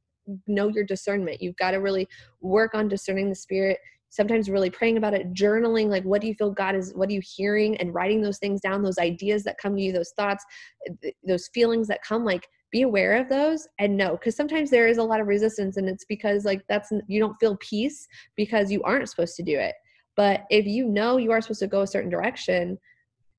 know 0.48 0.70
your 0.70 0.86
discernment. 0.86 1.42
You've 1.42 1.58
got 1.58 1.72
to 1.72 1.78
really 1.78 2.08
work 2.42 2.76
on 2.76 2.88
discerning 2.88 3.28
the 3.28 3.36
spirit 3.36 3.78
sometimes 4.14 4.48
really 4.48 4.70
praying 4.70 4.98
about 4.98 5.16
it 5.16 5.34
journaling 5.34 5.88
like 5.88 6.04
what 6.04 6.22
do 6.22 6.28
you 6.28 6.36
feel 6.36 6.52
god 6.52 6.76
is 6.76 6.94
what 6.94 7.10
are 7.10 7.14
you 7.14 7.22
hearing? 7.24 7.76
And 7.78 7.94
writing 7.94 8.22
those 8.22 8.38
things 8.38 8.62
down 8.62 8.84
those 8.84 9.00
ideas 9.00 9.44
that 9.44 9.58
come 9.58 9.76
to 9.76 9.82
you 9.82 9.92
those 9.92 10.14
thoughts 10.16 10.46
those 11.26 11.50
feelings 11.54 11.88
that 11.88 12.04
come 12.04 12.24
like 12.24 12.48
be 12.72 12.84
aware 12.84 13.20
of 13.20 13.28
those 13.28 13.68
and 13.80 13.98
know 13.98 14.12
because 14.12 14.36
sometimes 14.36 14.70
there 14.70 14.88
is 14.88 15.00
a 15.00 15.04
lot 15.04 15.20
of 15.20 15.28
resistance 15.28 15.78
and 15.78 15.90
it's 15.90 16.06
because 16.06 16.46
like 16.46 16.62
that's 16.70 16.92
you 17.08 17.20
don't 17.20 17.40
feel 17.40 17.58
peace 17.58 18.08
because 18.36 18.72
you 18.72 18.84
aren't 18.84 19.10
supposed 19.10 19.36
to 19.36 19.44
do 19.44 19.58
it. 19.58 19.74
But 20.16 20.44
if 20.52 20.68
you 20.68 20.88
know 20.88 21.18
you 21.18 21.32
are 21.32 21.42
supposed 21.42 21.62
to 21.62 21.68
go 21.68 21.82
a 21.82 21.88
certain 21.88 22.12
direction 22.12 22.78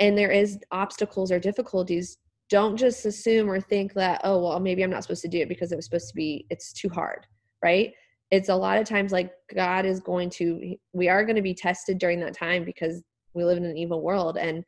and 0.01 0.19
there 0.19 0.33
is 0.33 0.59
obstacles 0.73 1.31
or 1.31 1.39
difficulties 1.39 2.19
don't 2.51 2.77
just 2.77 3.07
assume 3.07 3.49
or 3.49 3.61
think 3.61 3.95
that 3.95 4.21
oh 4.25 4.43
well 4.43 4.61
maybe 4.61 4.83
i'm 4.83 4.91
not 4.91 5.03
supposed 5.03 5.23
to 5.23 5.29
do 5.29 5.39
it 5.39 5.49
because 5.49 5.73
it 5.73 5.77
was 5.77 5.85
supposed 5.87 6.09
to 6.09 6.15
be 6.15 6.47
it's 6.51 6.73
too 6.73 6.89
hard 6.89 7.27
right 7.63 7.93
it's 8.31 8.49
a 8.49 8.55
lot 8.55 8.79
of 8.79 8.89
times 8.89 9.13
like 9.13 9.33
God 9.55 9.87
is 9.87 10.01
going 10.01 10.31
to, 10.31 10.77
we 10.93 11.09
are 11.09 11.25
going 11.25 11.37
to 11.37 11.43
be 11.43 11.55
tested 11.55 11.99
during 11.99 12.21
that 12.21 12.35
time 12.35 12.65
because 12.65 13.03
we 13.35 13.45
live 13.45 13.59
in 13.59 13.65
an 13.65 13.77
evil 13.77 14.03
world 14.03 14.37
and 14.37 14.65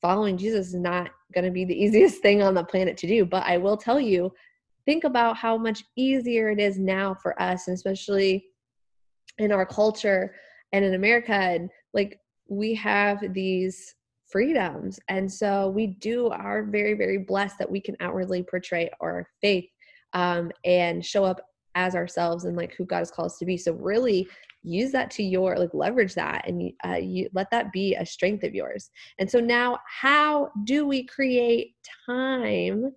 following 0.00 0.36
Jesus 0.36 0.68
is 0.68 0.74
not 0.74 1.10
going 1.34 1.44
to 1.44 1.50
be 1.50 1.64
the 1.64 1.74
easiest 1.82 2.22
thing 2.22 2.42
on 2.42 2.54
the 2.54 2.64
planet 2.64 2.96
to 2.98 3.06
do. 3.06 3.24
But 3.24 3.44
I 3.44 3.56
will 3.56 3.76
tell 3.76 4.00
you, 4.00 4.32
think 4.84 5.04
about 5.04 5.36
how 5.36 5.56
much 5.56 5.84
easier 5.96 6.50
it 6.50 6.60
is 6.60 6.78
now 6.78 7.14
for 7.22 7.40
us, 7.40 7.68
especially 7.68 8.46
in 9.38 9.52
our 9.52 9.66
culture 9.66 10.34
and 10.72 10.84
in 10.84 10.94
America. 10.94 11.32
And 11.32 11.70
like 11.94 12.18
we 12.48 12.74
have 12.74 13.32
these 13.32 13.94
freedoms. 14.30 15.00
And 15.08 15.30
so 15.30 15.70
we 15.70 15.86
do 15.86 16.28
are 16.28 16.64
very, 16.64 16.94
very 16.94 17.18
blessed 17.18 17.58
that 17.58 17.70
we 17.70 17.80
can 17.80 17.96
outwardly 18.00 18.42
portray 18.42 18.90
our 19.00 19.26
faith 19.40 19.68
um, 20.12 20.50
and 20.64 21.04
show 21.04 21.24
up 21.24 21.40
as 21.78 21.94
ourselves 21.94 22.44
and 22.44 22.56
like 22.56 22.74
who 22.74 22.84
God 22.84 22.98
has 22.98 23.10
called 23.10 23.26
us 23.26 23.38
to 23.38 23.44
be. 23.44 23.56
So 23.56 23.72
really 23.72 24.28
use 24.64 24.90
that 24.90 25.12
to 25.12 25.22
your 25.22 25.56
like 25.56 25.72
leverage 25.72 26.14
that 26.14 26.46
and 26.48 26.72
uh, 26.84 26.96
you 26.96 27.28
let 27.32 27.48
that 27.52 27.70
be 27.72 27.94
a 27.94 28.04
strength 28.04 28.42
of 28.42 28.52
yours. 28.52 28.90
And 29.20 29.30
so 29.30 29.38
now, 29.38 29.78
how 29.86 30.50
do 30.64 30.86
we 30.86 31.06
create 31.06 31.74
time? 32.04 32.92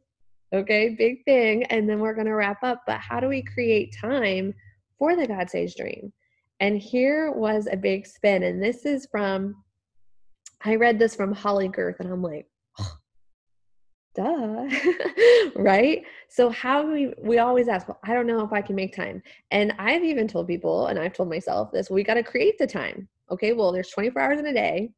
Okay, 0.53 0.95
big 0.97 1.23
thing. 1.25 1.63
And 1.65 1.87
then 1.87 1.99
we're 1.99 2.15
gonna 2.15 2.35
wrap 2.35 2.63
up. 2.63 2.81
But 2.87 2.99
how 2.99 3.19
do 3.19 3.27
we 3.27 3.43
create 3.43 3.95
time 4.01 4.53
for 4.97 5.15
the 5.15 5.27
God-sized 5.27 5.77
dream? 5.77 6.11
And 6.59 6.79
here 6.79 7.31
was 7.31 7.67
a 7.71 7.77
big 7.77 8.07
spin. 8.07 8.43
And 8.43 8.61
this 8.61 8.85
is 8.85 9.07
from 9.11 9.55
I 10.63 10.75
read 10.75 10.99
this 10.99 11.15
from 11.15 11.33
Holly 11.33 11.69
Gerth, 11.69 11.99
and 11.99 12.11
I'm 12.11 12.21
like, 12.21 12.45
duh. 14.15 14.69
Right? 15.55 16.03
So 16.29 16.49
how 16.49 16.81
do 16.83 16.91
we 16.91 17.13
we 17.21 17.39
always 17.39 17.67
ask 17.67 17.87
well 17.87 17.99
i 18.03 18.13
don't 18.13 18.27
know 18.27 18.43
if 18.43 18.53
i 18.53 18.61
can 18.61 18.75
make 18.75 18.95
time. 18.95 19.21
And 19.51 19.73
i've 19.79 20.03
even 20.03 20.27
told 20.27 20.47
people 20.47 20.87
and 20.87 20.99
i've 20.99 21.13
told 21.13 21.29
myself 21.29 21.71
this 21.71 21.89
we 21.89 22.03
got 22.03 22.15
to 22.15 22.23
create 22.23 22.57
the 22.57 22.67
time. 22.67 23.07
Okay 23.29 23.53
well 23.53 23.71
there's 23.71 23.89
24 23.89 24.21
hours 24.21 24.39
in 24.39 24.47
a 24.47 24.53
day 24.53 24.91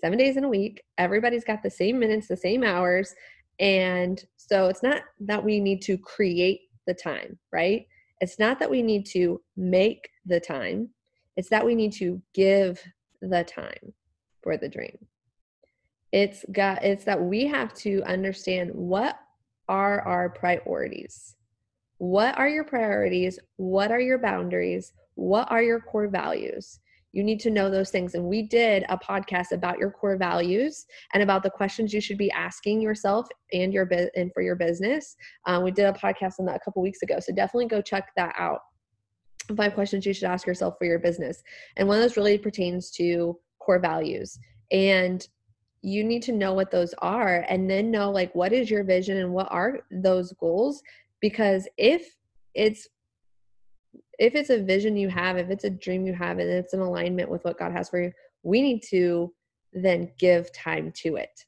seven 0.00 0.18
days 0.18 0.36
in 0.36 0.44
a 0.44 0.48
week 0.48 0.82
everybody's 0.98 1.44
got 1.44 1.62
the 1.62 1.70
same 1.70 1.98
minutes 1.98 2.28
the 2.28 2.36
same 2.36 2.62
hours 2.62 3.14
and 3.60 4.24
so 4.36 4.68
it's 4.68 4.82
not 4.82 5.02
that 5.20 5.42
we 5.42 5.60
need 5.60 5.80
to 5.82 5.96
create 5.98 6.62
the 6.86 6.94
time 6.94 7.38
right? 7.52 7.86
It's 8.20 8.38
not 8.38 8.58
that 8.60 8.70
we 8.70 8.82
need 8.82 9.06
to 9.06 9.40
make 9.56 10.08
the 10.26 10.40
time 10.40 10.88
it's 11.36 11.48
that 11.48 11.64
we 11.64 11.74
need 11.74 11.92
to 11.94 12.20
give 12.32 12.82
the 13.20 13.44
time 13.44 13.92
for 14.42 14.56
the 14.56 14.68
dream 14.68 14.96
it's 16.14 16.44
got 16.52 16.84
it's 16.84 17.02
that 17.04 17.20
we 17.20 17.44
have 17.44 17.74
to 17.74 18.00
understand 18.04 18.70
what 18.72 19.18
are 19.68 20.00
our 20.02 20.30
priorities. 20.30 21.34
What 21.98 22.38
are 22.38 22.48
your 22.48 22.62
priorities? 22.62 23.40
What 23.56 23.90
are 23.90 23.98
your 24.00 24.18
boundaries? 24.18 24.92
What 25.16 25.50
are 25.50 25.60
your 25.60 25.80
core 25.80 26.06
values? 26.06 26.78
You 27.10 27.24
need 27.24 27.40
to 27.40 27.50
know 27.50 27.68
those 27.68 27.90
things. 27.90 28.14
And 28.14 28.26
we 28.26 28.42
did 28.42 28.84
a 28.88 28.96
podcast 28.96 29.50
about 29.50 29.78
your 29.78 29.90
core 29.90 30.16
values 30.16 30.86
and 31.14 31.22
about 31.22 31.42
the 31.42 31.50
questions 31.50 31.92
you 31.92 32.00
should 32.00 32.18
be 32.18 32.30
asking 32.30 32.80
yourself 32.80 33.26
and 33.52 33.72
your 33.72 33.88
and 34.14 34.32
for 34.32 34.42
your 34.42 34.54
business. 34.54 35.16
Um, 35.48 35.64
we 35.64 35.72
did 35.72 35.86
a 35.86 35.92
podcast 35.92 36.34
on 36.38 36.46
that 36.46 36.56
a 36.56 36.64
couple 36.64 36.80
weeks 36.80 37.02
ago 37.02 37.18
so 37.18 37.34
definitely 37.34 37.66
go 37.66 37.82
check 37.82 38.10
that 38.16 38.36
out. 38.38 38.60
Five 39.56 39.74
questions 39.74 40.06
you 40.06 40.14
should 40.14 40.30
ask 40.30 40.46
yourself 40.46 40.76
for 40.78 40.84
your 40.84 41.00
business. 41.00 41.42
And 41.76 41.88
one 41.88 41.96
of 41.96 42.04
those 42.04 42.16
really 42.16 42.38
pertains 42.38 42.92
to 42.92 43.36
core 43.58 43.80
values. 43.80 44.38
And 44.70 45.26
you 45.84 46.02
need 46.02 46.22
to 46.22 46.32
know 46.32 46.54
what 46.54 46.70
those 46.70 46.94
are 46.98 47.44
and 47.48 47.70
then 47.70 47.90
know 47.90 48.10
like 48.10 48.34
what 48.34 48.54
is 48.54 48.70
your 48.70 48.82
vision 48.82 49.18
and 49.18 49.32
what 49.32 49.48
are 49.50 49.80
those 49.90 50.32
goals? 50.32 50.82
Because 51.20 51.68
if 51.76 52.16
it's 52.54 52.88
if 54.18 54.34
it's 54.34 54.50
a 54.50 54.62
vision 54.62 54.96
you 54.96 55.08
have 55.08 55.36
if 55.36 55.50
it's 55.50 55.64
a 55.64 55.70
dream 55.70 56.06
you 56.06 56.14
have 56.14 56.38
and 56.38 56.48
it's 56.48 56.72
in 56.72 56.80
alignment 56.80 57.28
with 57.28 57.44
what 57.44 57.58
god 57.58 57.72
has 57.72 57.88
for 57.88 58.00
you 58.00 58.12
we 58.44 58.62
need 58.62 58.80
to 58.80 59.32
then 59.72 60.08
give 60.20 60.52
time 60.52 60.92
to 60.92 61.16
it. 61.16 61.44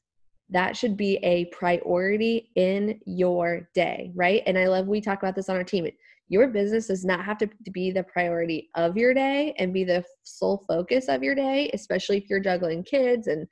That 0.49 0.75
should 0.75 0.97
be 0.97 1.15
a 1.23 1.45
priority 1.45 2.51
in 2.55 2.99
your 3.05 3.69
day 3.73 4.11
right? 4.13 4.43
And 4.45 4.57
i 4.57 4.67
love 4.67 4.87
we 4.87 5.01
talk 5.01 5.23
about 5.23 5.35
this 5.35 5.49
on 5.49 5.55
our 5.55 5.63
team. 5.63 5.87
Your 6.29 6.47
business 6.47 6.87
does 6.87 7.05
not 7.05 7.23
have 7.23 7.37
to 7.37 7.49
be 7.71 7.89
the 7.89 8.03
priority 8.03 8.69
of 8.75 8.97
your 8.97 9.13
day 9.13 9.55
and 9.57 9.73
be 9.73 9.85
the 9.85 10.03
sole 10.23 10.63
focus 10.67 11.07
of 11.07 11.23
your 11.23 11.33
day 11.33 11.71
especially 11.73 12.17
if 12.17 12.29
you're 12.29 12.39
juggling 12.41 12.83
kids 12.83 13.27
and 13.27 13.47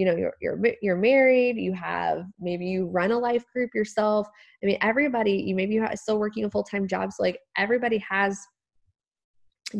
you 0.00 0.06
know 0.06 0.16
you're 0.16 0.32
you're 0.40 0.58
you're 0.80 0.96
married 0.96 1.58
you 1.58 1.74
have 1.74 2.24
maybe 2.40 2.64
you 2.64 2.86
run 2.86 3.10
a 3.10 3.18
life 3.18 3.44
group 3.52 3.74
yourself. 3.74 4.26
I 4.62 4.66
mean 4.66 4.78
everybody 4.80 5.32
you 5.32 5.54
maybe 5.54 5.74
you're 5.74 5.94
still 5.94 6.18
working 6.18 6.46
a 6.46 6.50
full-time 6.50 6.88
job 6.88 7.12
so 7.12 7.22
like 7.22 7.38
everybody 7.58 7.98
has 7.98 8.40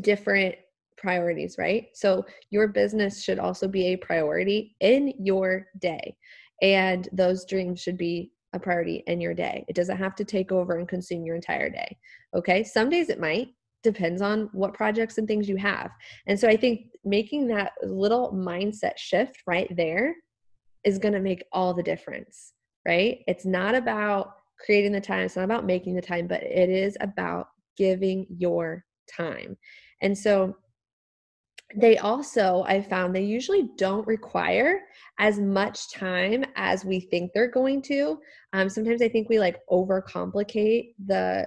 different 0.03 0.57
priorities 0.99 1.57
right? 1.59 1.87
So 1.95 2.27
your 2.50 2.69
business 2.69 3.25
should 3.25 3.39
also 3.39 3.67
be 3.67 3.87
a 3.87 3.97
priority 3.97 4.77
in 4.81 5.15
your 5.19 5.69
day 5.81 6.15
and 6.61 7.09
those 7.12 7.47
dreams 7.47 7.81
should 7.81 7.97
be 7.97 8.33
a 8.53 8.59
priority 8.59 9.03
in 9.07 9.23
your 9.23 9.33
day. 9.33 9.65
It 9.69 9.77
doesn't 9.77 9.97
have 9.97 10.15
to 10.17 10.25
take 10.25 10.53
over 10.53 10.77
and 10.77 10.87
consume 10.87 11.25
your 11.25 11.37
entire 11.37 11.71
day 11.71 11.97
okay? 12.37 12.62
Some 12.62 12.91
days 12.91 13.09
it 13.09 13.19
might 13.19 13.49
depends 13.83 14.21
on 14.21 14.50
what 14.53 14.75
projects 14.75 15.17
and 15.17 15.27
things 15.27 15.49
you 15.49 15.57
have. 15.57 15.91
And 16.27 16.39
so 16.39 16.47
I 16.47 16.57
think 16.57 16.90
making 17.04 17.47
that 17.49 17.73
little 17.83 18.33
mindset 18.33 18.97
shift 18.97 19.42
right 19.47 19.75
there 19.76 20.14
is 20.85 20.99
going 20.99 21.14
to 21.14 21.21
make 21.21 21.45
all 21.52 21.75
the 21.75 21.83
difference, 21.83 22.52
right? 22.87 23.21
It's 23.26 23.45
not 23.45 23.75
about 23.75 24.35
creating 24.64 24.92
the 24.92 25.00
time, 25.00 25.25
it's 25.25 25.37
not 25.37 25.45
about 25.45 25.66
making 25.66 25.95
the 25.95 26.02
time, 26.02 26.26
but 26.26 26.42
it 26.42 26.69
is 26.69 26.97
about 27.00 27.49
giving 27.76 28.26
your 28.28 28.85
time. 29.11 29.57
And 30.02 30.16
so 30.16 30.57
they 31.76 31.99
also, 31.99 32.64
I 32.66 32.83
found 32.83 33.14
they 33.14 33.23
usually 33.23 33.71
don't 33.76 34.07
require 34.07 34.80
as 35.19 35.38
much 35.38 35.92
time 35.92 36.45
as 36.57 36.85
we 36.85 37.00
think 37.00 37.33
they're 37.33 37.50
going 37.50 37.83
to. 37.83 38.19
Um, 38.52 38.69
sometimes 38.69 39.02
I 39.02 39.09
think 39.09 39.28
we 39.28 39.38
like 39.38 39.61
overcomplicate 39.71 40.95
the 41.07 41.47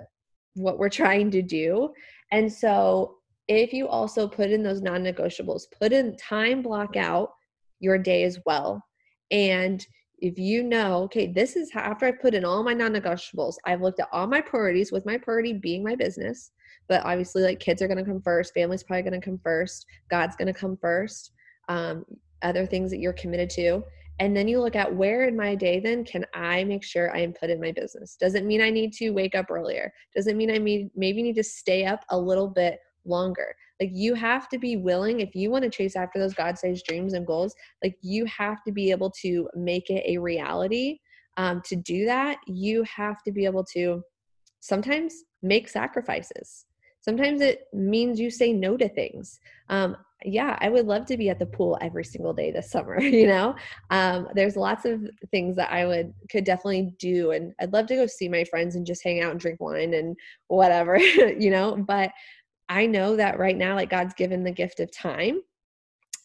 what 0.55 0.77
we're 0.77 0.89
trying 0.89 1.31
to 1.31 1.41
do. 1.41 1.91
And 2.31 2.51
so 2.51 3.17
if 3.47 3.73
you 3.73 3.87
also 3.87 4.27
put 4.27 4.51
in 4.51 4.63
those 4.63 4.81
non-negotiables, 4.81 5.63
put 5.79 5.91
in 5.91 6.15
time 6.17 6.61
block 6.61 6.95
out 6.95 7.33
your 7.79 7.97
day 7.97 8.23
as 8.23 8.39
well. 8.45 8.83
And 9.31 9.85
if 10.19 10.37
you 10.37 10.63
know, 10.63 11.03
okay, 11.03 11.27
this 11.27 11.55
is 11.55 11.71
how, 11.71 11.81
after 11.81 12.05
I've 12.05 12.21
put 12.21 12.33
in 12.33 12.45
all 12.45 12.63
my 12.63 12.73
non 12.73 12.93
negotiables, 12.93 13.55
I've 13.65 13.81
looked 13.81 13.99
at 13.99 14.07
all 14.13 14.27
my 14.27 14.39
priorities, 14.39 14.91
with 14.91 15.05
my 15.05 15.17
priority 15.17 15.53
being 15.53 15.83
my 15.83 15.95
business. 15.95 16.51
But 16.87 17.03
obviously, 17.05 17.43
like 17.43 17.59
kids 17.59 17.81
are 17.81 17.87
going 17.87 17.97
to 17.97 18.05
come 18.05 18.21
first, 18.21 18.53
family's 18.53 18.83
probably 18.83 19.03
going 19.03 19.19
to 19.19 19.25
come 19.25 19.39
first, 19.43 19.85
God's 20.09 20.35
going 20.35 20.53
to 20.53 20.57
come 20.57 20.77
first, 20.77 21.31
um, 21.67 22.05
other 22.41 22.65
things 22.65 22.89
that 22.91 22.99
you're 22.99 23.13
committed 23.13 23.49
to. 23.51 23.83
And 24.19 24.37
then 24.37 24.47
you 24.47 24.61
look 24.61 24.75
at 24.75 24.93
where 24.93 25.27
in 25.27 25.35
my 25.35 25.55
day 25.55 25.79
then 25.79 26.05
can 26.05 26.25
I 26.33 26.63
make 26.63 26.83
sure 26.83 27.15
I 27.15 27.19
am 27.19 27.33
put 27.33 27.49
in 27.49 27.59
my 27.59 27.71
business? 27.71 28.15
Doesn't 28.15 28.45
mean 28.45 28.61
I 28.61 28.69
need 28.69 28.93
to 28.93 29.09
wake 29.09 29.33
up 29.33 29.49
earlier. 29.49 29.91
Doesn't 30.15 30.37
mean 30.37 30.51
I 30.51 30.57
need, 30.57 30.91
maybe 30.95 31.23
need 31.23 31.35
to 31.35 31.43
stay 31.43 31.85
up 31.85 32.05
a 32.09 32.17
little 32.17 32.47
bit 32.47 32.79
longer. 33.05 33.55
Like 33.79 33.91
you 33.93 34.13
have 34.13 34.47
to 34.49 34.57
be 34.57 34.77
willing, 34.77 35.19
if 35.19 35.35
you 35.35 35.49
want 35.49 35.63
to 35.63 35.69
chase 35.69 35.95
after 35.95 36.19
those 36.19 36.33
God 36.33 36.57
sized 36.57 36.85
dreams 36.85 37.13
and 37.13 37.25
goals, 37.25 37.53
like 37.83 37.95
you 38.01 38.25
have 38.25 38.63
to 38.63 38.71
be 38.71 38.91
able 38.91 39.11
to 39.21 39.49
make 39.55 39.89
it 39.89 40.03
a 40.05 40.17
reality. 40.17 40.99
Um, 41.37 41.61
to 41.65 41.75
do 41.75 42.05
that, 42.05 42.37
you 42.47 42.83
have 42.83 43.23
to 43.23 43.31
be 43.31 43.45
able 43.45 43.65
to 43.73 44.03
sometimes 44.59 45.13
make 45.41 45.67
sacrifices. 45.67 46.65
Sometimes 47.01 47.41
it 47.41 47.65
means 47.73 48.19
you 48.19 48.31
say 48.31 48.53
no 48.53 48.77
to 48.77 48.87
things. 48.87 49.39
Um, 49.69 49.97
yeah, 50.23 50.57
I 50.61 50.69
would 50.69 50.85
love 50.85 51.05
to 51.07 51.17
be 51.17 51.29
at 51.29 51.37
the 51.37 51.45
pool 51.45 51.77
every 51.81 52.05
single 52.05 52.33
day 52.33 52.51
this 52.51 52.71
summer. 52.71 53.01
You 53.01 53.27
know, 53.27 53.55
um, 53.89 54.29
there's 54.35 54.55
lots 54.55 54.85
of 54.85 55.01
things 55.31 55.55
that 55.57 55.71
I 55.71 55.85
would 55.85 56.13
could 56.31 56.45
definitely 56.45 56.93
do, 56.99 57.31
and 57.31 57.53
I'd 57.59 57.73
love 57.73 57.87
to 57.87 57.95
go 57.95 58.07
see 58.07 58.29
my 58.29 58.45
friends 58.45 58.75
and 58.75 58.85
just 58.85 59.03
hang 59.03 59.21
out 59.21 59.31
and 59.31 59.39
drink 59.39 59.59
wine 59.59 59.93
and 59.93 60.15
whatever. 60.47 60.97
You 61.43 61.49
know, 61.51 61.75
but 61.75 62.11
I 62.69 62.85
know 62.85 63.15
that 63.15 63.39
right 63.39 63.57
now, 63.57 63.75
like 63.75 63.89
God's 63.89 64.13
given 64.13 64.43
the 64.43 64.51
gift 64.51 64.79
of 64.79 64.91
time 64.91 65.41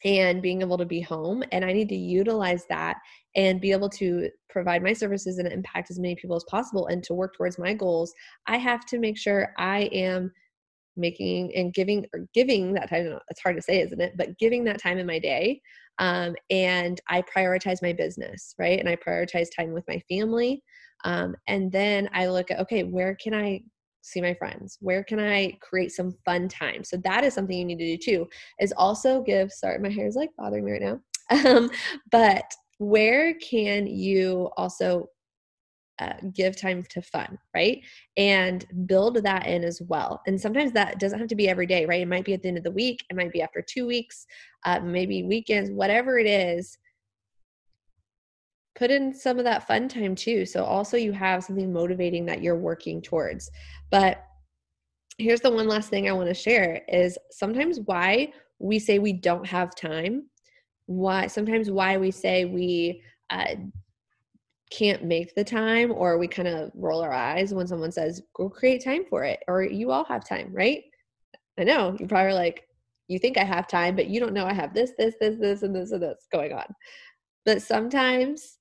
and 0.04 0.40
being 0.40 0.60
able 0.60 0.78
to 0.78 0.86
be 0.86 1.00
home, 1.00 1.42
and 1.52 1.64
I 1.64 1.72
need 1.72 1.88
to 1.88 1.96
utilize 1.96 2.64
that 2.68 2.98
and 3.34 3.60
be 3.60 3.72
able 3.72 3.88
to 3.90 4.28
provide 4.48 4.82
my 4.82 4.92
services 4.92 5.38
and 5.38 5.48
impact 5.48 5.90
as 5.90 5.98
many 5.98 6.14
people 6.14 6.36
as 6.36 6.44
possible 6.44 6.86
and 6.86 7.02
to 7.04 7.14
work 7.14 7.34
towards 7.36 7.58
my 7.58 7.74
goals. 7.74 8.12
I 8.46 8.56
have 8.56 8.86
to 8.86 8.98
make 8.98 9.18
sure 9.18 9.52
I 9.58 9.82
am 9.92 10.32
making 10.98 11.54
and 11.54 11.72
giving 11.72 12.04
or 12.12 12.26
giving 12.34 12.74
that 12.74 12.90
time 12.90 13.18
it's 13.30 13.40
hard 13.40 13.56
to 13.56 13.62
say 13.62 13.80
isn't 13.80 14.00
it 14.00 14.12
but 14.16 14.36
giving 14.38 14.64
that 14.64 14.82
time 14.82 14.98
in 14.98 15.06
my 15.06 15.18
day 15.18 15.60
um, 15.98 16.34
and 16.50 17.00
i 17.08 17.22
prioritize 17.22 17.80
my 17.80 17.92
business 17.92 18.54
right 18.58 18.78
and 18.78 18.88
i 18.88 18.96
prioritize 18.96 19.46
time 19.56 19.72
with 19.72 19.84
my 19.88 20.02
family 20.08 20.62
um, 21.04 21.34
and 21.46 21.70
then 21.72 22.08
i 22.12 22.26
look 22.26 22.50
at 22.50 22.58
okay 22.58 22.82
where 22.82 23.14
can 23.14 23.32
i 23.32 23.60
see 24.08 24.20
my 24.20 24.34
friends? 24.34 24.78
Where 24.80 25.04
can 25.04 25.20
I 25.20 25.58
create 25.60 25.92
some 25.92 26.16
fun 26.24 26.48
time? 26.48 26.84
So 26.84 26.96
that 26.98 27.24
is 27.24 27.34
something 27.34 27.56
you 27.56 27.64
need 27.64 27.78
to 27.78 27.96
do 27.96 27.98
too. 27.98 28.28
Is 28.60 28.72
also 28.76 29.22
give. 29.22 29.52
Sorry, 29.52 29.78
my 29.78 29.90
hair 29.90 30.06
is 30.06 30.16
like 30.16 30.30
bothering 30.36 30.64
me 30.64 30.72
right 30.72 30.82
now. 30.82 31.00
Um, 31.30 31.70
but 32.10 32.50
where 32.78 33.34
can 33.34 33.86
you 33.86 34.48
also 34.56 35.10
uh, 35.98 36.14
give 36.32 36.56
time 36.56 36.84
to 36.90 37.02
fun, 37.02 37.38
right? 37.54 37.82
And 38.16 38.64
build 38.86 39.16
that 39.16 39.46
in 39.46 39.64
as 39.64 39.82
well. 39.82 40.22
And 40.26 40.40
sometimes 40.40 40.72
that 40.72 40.98
doesn't 40.98 41.18
have 41.18 41.28
to 41.28 41.34
be 41.34 41.48
every 41.48 41.66
day, 41.66 41.86
right? 41.86 42.00
It 42.00 42.08
might 42.08 42.24
be 42.24 42.34
at 42.34 42.42
the 42.42 42.48
end 42.48 42.56
of 42.56 42.64
the 42.64 42.70
week, 42.70 43.04
it 43.10 43.16
might 43.16 43.32
be 43.32 43.42
after 43.42 43.60
two 43.62 43.86
weeks, 43.86 44.26
uh, 44.64 44.80
maybe 44.80 45.22
weekends, 45.24 45.70
whatever 45.70 46.18
it 46.18 46.26
is 46.26 46.78
put 48.78 48.90
in 48.92 49.12
some 49.12 49.38
of 49.38 49.44
that 49.44 49.66
fun 49.66 49.88
time 49.88 50.14
too. 50.14 50.46
So 50.46 50.64
also 50.64 50.96
you 50.96 51.10
have 51.12 51.42
something 51.42 51.72
motivating 51.72 52.24
that 52.26 52.42
you're 52.42 52.56
working 52.56 53.02
towards. 53.02 53.50
But 53.90 54.24
here's 55.18 55.40
the 55.40 55.50
one 55.50 55.66
last 55.66 55.90
thing 55.90 56.08
I 56.08 56.12
want 56.12 56.28
to 56.28 56.34
share 56.34 56.82
is 56.88 57.18
sometimes 57.32 57.80
why 57.80 58.32
we 58.60 58.78
say 58.78 59.00
we 59.00 59.12
don't 59.12 59.46
have 59.46 59.74
time, 59.74 60.28
why 60.86 61.26
sometimes 61.26 61.72
why 61.72 61.96
we 61.96 62.12
say 62.12 62.44
we 62.44 63.02
uh, 63.30 63.56
can't 64.70 65.02
make 65.04 65.34
the 65.34 65.44
time 65.44 65.90
or 65.90 66.16
we 66.16 66.28
kind 66.28 66.46
of 66.46 66.70
roll 66.74 67.00
our 67.00 67.12
eyes 67.12 67.52
when 67.52 67.66
someone 67.66 67.90
says 67.90 68.22
go 68.34 68.48
create 68.48 68.84
time 68.84 69.04
for 69.10 69.24
it 69.24 69.40
or 69.48 69.62
you 69.64 69.90
all 69.90 70.04
have 70.04 70.24
time, 70.24 70.50
right? 70.52 70.84
I 71.58 71.64
know 71.64 71.96
you 71.98 72.06
probably 72.06 72.34
like 72.34 72.64
you 73.08 73.18
think 73.18 73.38
I 73.38 73.44
have 73.44 73.66
time, 73.66 73.96
but 73.96 74.06
you 74.06 74.20
don't 74.20 74.34
know 74.34 74.46
I 74.46 74.52
have 74.52 74.72
this, 74.72 74.92
this, 74.96 75.14
this, 75.20 75.36
this, 75.40 75.62
and 75.62 75.74
this, 75.74 75.90
and 75.90 76.02
this 76.02 76.26
going 76.30 76.52
on. 76.52 76.66
But 77.44 77.62
sometimes 77.62 78.57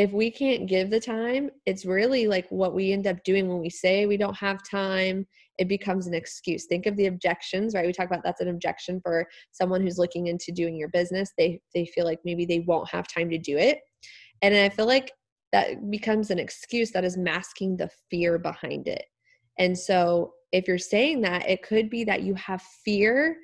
if 0.00 0.12
we 0.12 0.30
can't 0.30 0.66
give 0.66 0.88
the 0.88 0.98
time, 0.98 1.50
it's 1.66 1.84
really 1.84 2.26
like 2.26 2.48
what 2.48 2.74
we 2.74 2.90
end 2.90 3.06
up 3.06 3.22
doing 3.22 3.48
when 3.48 3.60
we 3.60 3.68
say 3.68 4.06
we 4.06 4.16
don't 4.16 4.36
have 4.36 4.66
time, 4.66 5.26
it 5.58 5.68
becomes 5.68 6.06
an 6.06 6.14
excuse. 6.14 6.64
Think 6.64 6.86
of 6.86 6.96
the 6.96 7.04
objections, 7.04 7.74
right? 7.74 7.84
We 7.84 7.92
talk 7.92 8.06
about 8.06 8.22
that's 8.24 8.40
an 8.40 8.48
objection 8.48 8.98
for 9.02 9.28
someone 9.52 9.82
who's 9.82 9.98
looking 9.98 10.28
into 10.28 10.52
doing 10.52 10.74
your 10.74 10.88
business. 10.88 11.32
They 11.36 11.60
they 11.74 11.84
feel 11.84 12.06
like 12.06 12.20
maybe 12.24 12.46
they 12.46 12.60
won't 12.60 12.88
have 12.88 13.08
time 13.08 13.28
to 13.28 13.36
do 13.36 13.58
it. 13.58 13.80
And 14.40 14.54
I 14.54 14.70
feel 14.70 14.86
like 14.86 15.12
that 15.52 15.90
becomes 15.90 16.30
an 16.30 16.38
excuse 16.38 16.92
that 16.92 17.04
is 17.04 17.18
masking 17.18 17.76
the 17.76 17.90
fear 18.10 18.38
behind 18.38 18.88
it. 18.88 19.04
And 19.58 19.78
so 19.78 20.32
if 20.50 20.66
you're 20.66 20.78
saying 20.78 21.20
that, 21.22 21.46
it 21.46 21.62
could 21.62 21.90
be 21.90 22.04
that 22.04 22.22
you 22.22 22.32
have 22.36 22.62
fear 22.86 23.36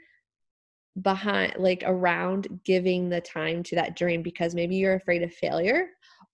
behind 1.02 1.52
like 1.58 1.82
around 1.84 2.48
giving 2.64 3.10
the 3.10 3.20
time 3.20 3.62
to 3.64 3.74
that 3.74 3.94
dream 3.94 4.22
because 4.22 4.54
maybe 4.54 4.76
you're 4.76 4.94
afraid 4.94 5.22
of 5.22 5.30
failure 5.34 5.88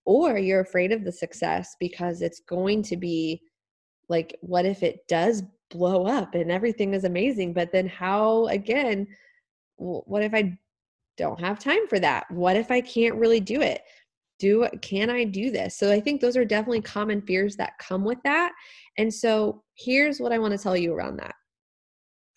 or 0.05 0.37
you're 0.37 0.61
afraid 0.61 0.91
of 0.91 1.03
the 1.03 1.11
success 1.11 1.75
because 1.79 2.21
it's 2.21 2.41
going 2.41 2.81
to 2.83 2.97
be 2.97 3.41
like 4.09 4.35
what 4.41 4.65
if 4.65 4.83
it 4.83 5.07
does 5.07 5.43
blow 5.69 6.05
up 6.05 6.35
and 6.35 6.51
everything 6.51 6.93
is 6.93 7.03
amazing 7.03 7.53
but 7.53 7.71
then 7.71 7.87
how 7.87 8.45
again 8.47 9.07
what 9.77 10.21
if 10.21 10.33
i 10.33 10.57
don't 11.17 11.39
have 11.39 11.59
time 11.59 11.87
for 11.87 11.99
that? 11.99 12.29
What 12.31 12.55
if 12.55 12.71
i 12.71 12.81
can't 12.81 13.15
really 13.15 13.39
do 13.39 13.61
it? 13.61 13.81
Do 14.39 14.67
can 14.81 15.09
i 15.09 15.23
do 15.23 15.51
this? 15.51 15.77
So 15.77 15.91
i 15.91 15.99
think 15.99 16.21
those 16.21 16.37
are 16.37 16.45
definitely 16.45 16.81
common 16.81 17.21
fears 17.21 17.55
that 17.57 17.77
come 17.79 18.03
with 18.03 18.19
that 18.23 18.51
and 18.97 19.13
so 19.13 19.63
here's 19.75 20.19
what 20.19 20.31
i 20.31 20.39
want 20.39 20.51
to 20.53 20.57
tell 20.57 20.77
you 20.77 20.93
around 20.93 21.17
that. 21.17 21.35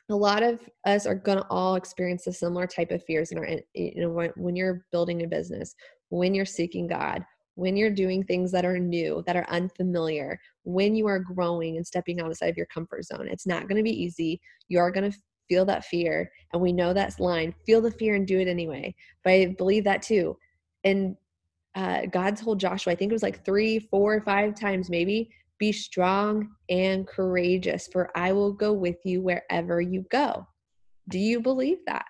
A 0.09 0.15
lot 0.15 0.43
of 0.43 0.61
us 0.85 1.05
are 1.05 1.17
going 1.17 1.39
to 1.39 1.47
all 1.51 1.75
experience 1.75 2.27
a 2.27 2.33
similar 2.33 2.67
type 2.67 2.93
of 2.93 3.05
fears 3.05 3.33
in 3.33 3.39
our 3.39 3.49
you 3.75 4.03
know 4.03 4.11
when, 4.11 4.31
when 4.37 4.57
you're 4.57 4.85
building 4.93 5.23
a 5.23 5.27
business 5.27 5.75
when 6.11 6.35
you're 6.35 6.45
seeking 6.45 6.87
god 6.87 7.25
when 7.57 7.77
you're 7.77 7.91
doing 7.91 8.23
things 8.23 8.53
that 8.53 8.65
are 8.65 8.79
new, 8.79 9.23
that 9.27 9.37
are 9.37 9.47
unfamiliar, 9.49 10.39
when 10.65 10.95
you 10.95 11.07
are 11.07 11.19
growing 11.19 11.77
and 11.77 11.87
stepping 11.87 12.21
outside 12.21 12.49
of 12.49 12.57
your 12.57 12.67
comfort 12.67 13.05
zone. 13.05 13.29
It's 13.29 13.47
not 13.47 13.67
going 13.67 13.77
to 13.77 13.83
be 13.83 14.03
easy. 14.03 14.41
You 14.69 14.79
are 14.79 14.91
going 14.91 15.11
to 15.11 15.19
feel 15.49 15.65
that 15.65 15.85
fear. 15.85 16.31
And 16.53 16.61
we 16.61 16.73
know 16.73 16.93
that's 16.93 17.19
line 17.19 17.55
feel 17.65 17.81
the 17.81 17.91
fear 17.91 18.15
and 18.15 18.27
do 18.27 18.39
it 18.39 18.49
anyway. 18.49 18.95
But 19.25 19.33
I 19.33 19.47
believe 19.59 19.85
that 19.85 20.03
too. 20.03 20.37
And 20.85 21.17
uh, 21.75 22.07
God 22.07 22.37
told 22.37 22.61
Joshua, 22.61 22.93
I 22.93 22.97
think 22.97 23.11
it 23.11 23.15
was 23.15 23.23
like 23.23 23.45
three, 23.45 23.79
four, 23.79 24.21
five 24.21 24.55
times 24.55 24.91
maybe, 24.91 25.31
be 25.59 25.73
strong 25.73 26.51
and 26.69 27.07
courageous, 27.07 27.89
for 27.91 28.11
I 28.17 28.33
will 28.33 28.53
go 28.53 28.73
with 28.73 28.97
you 29.05 29.23
wherever 29.23 29.81
you 29.81 30.05
go. 30.11 30.47
Do 31.09 31.19
you 31.19 31.41
believe 31.41 31.79
that? 31.87 32.05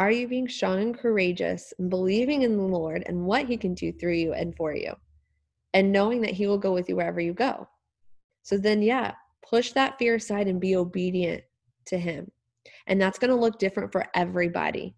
Are 0.00 0.10
you 0.10 0.26
being 0.26 0.48
strong 0.48 0.80
and 0.80 0.98
courageous 0.98 1.74
and 1.78 1.90
believing 1.90 2.40
in 2.40 2.56
the 2.56 2.62
Lord 2.62 3.02
and 3.04 3.26
what 3.26 3.44
He 3.44 3.58
can 3.58 3.74
do 3.74 3.92
through 3.92 4.14
you 4.14 4.32
and 4.32 4.56
for 4.56 4.74
you? 4.74 4.94
And 5.74 5.92
knowing 5.92 6.22
that 6.22 6.30
He 6.30 6.46
will 6.46 6.56
go 6.56 6.72
with 6.72 6.88
you 6.88 6.96
wherever 6.96 7.20
you 7.20 7.34
go. 7.34 7.68
So 8.42 8.56
then, 8.56 8.80
yeah, 8.80 9.12
push 9.46 9.72
that 9.72 9.98
fear 9.98 10.14
aside 10.14 10.48
and 10.48 10.58
be 10.58 10.74
obedient 10.74 11.42
to 11.88 11.98
Him. 11.98 12.30
And 12.86 12.98
that's 12.98 13.18
going 13.18 13.28
to 13.28 13.36
look 13.36 13.58
different 13.58 13.92
for 13.92 14.06
everybody. 14.14 14.96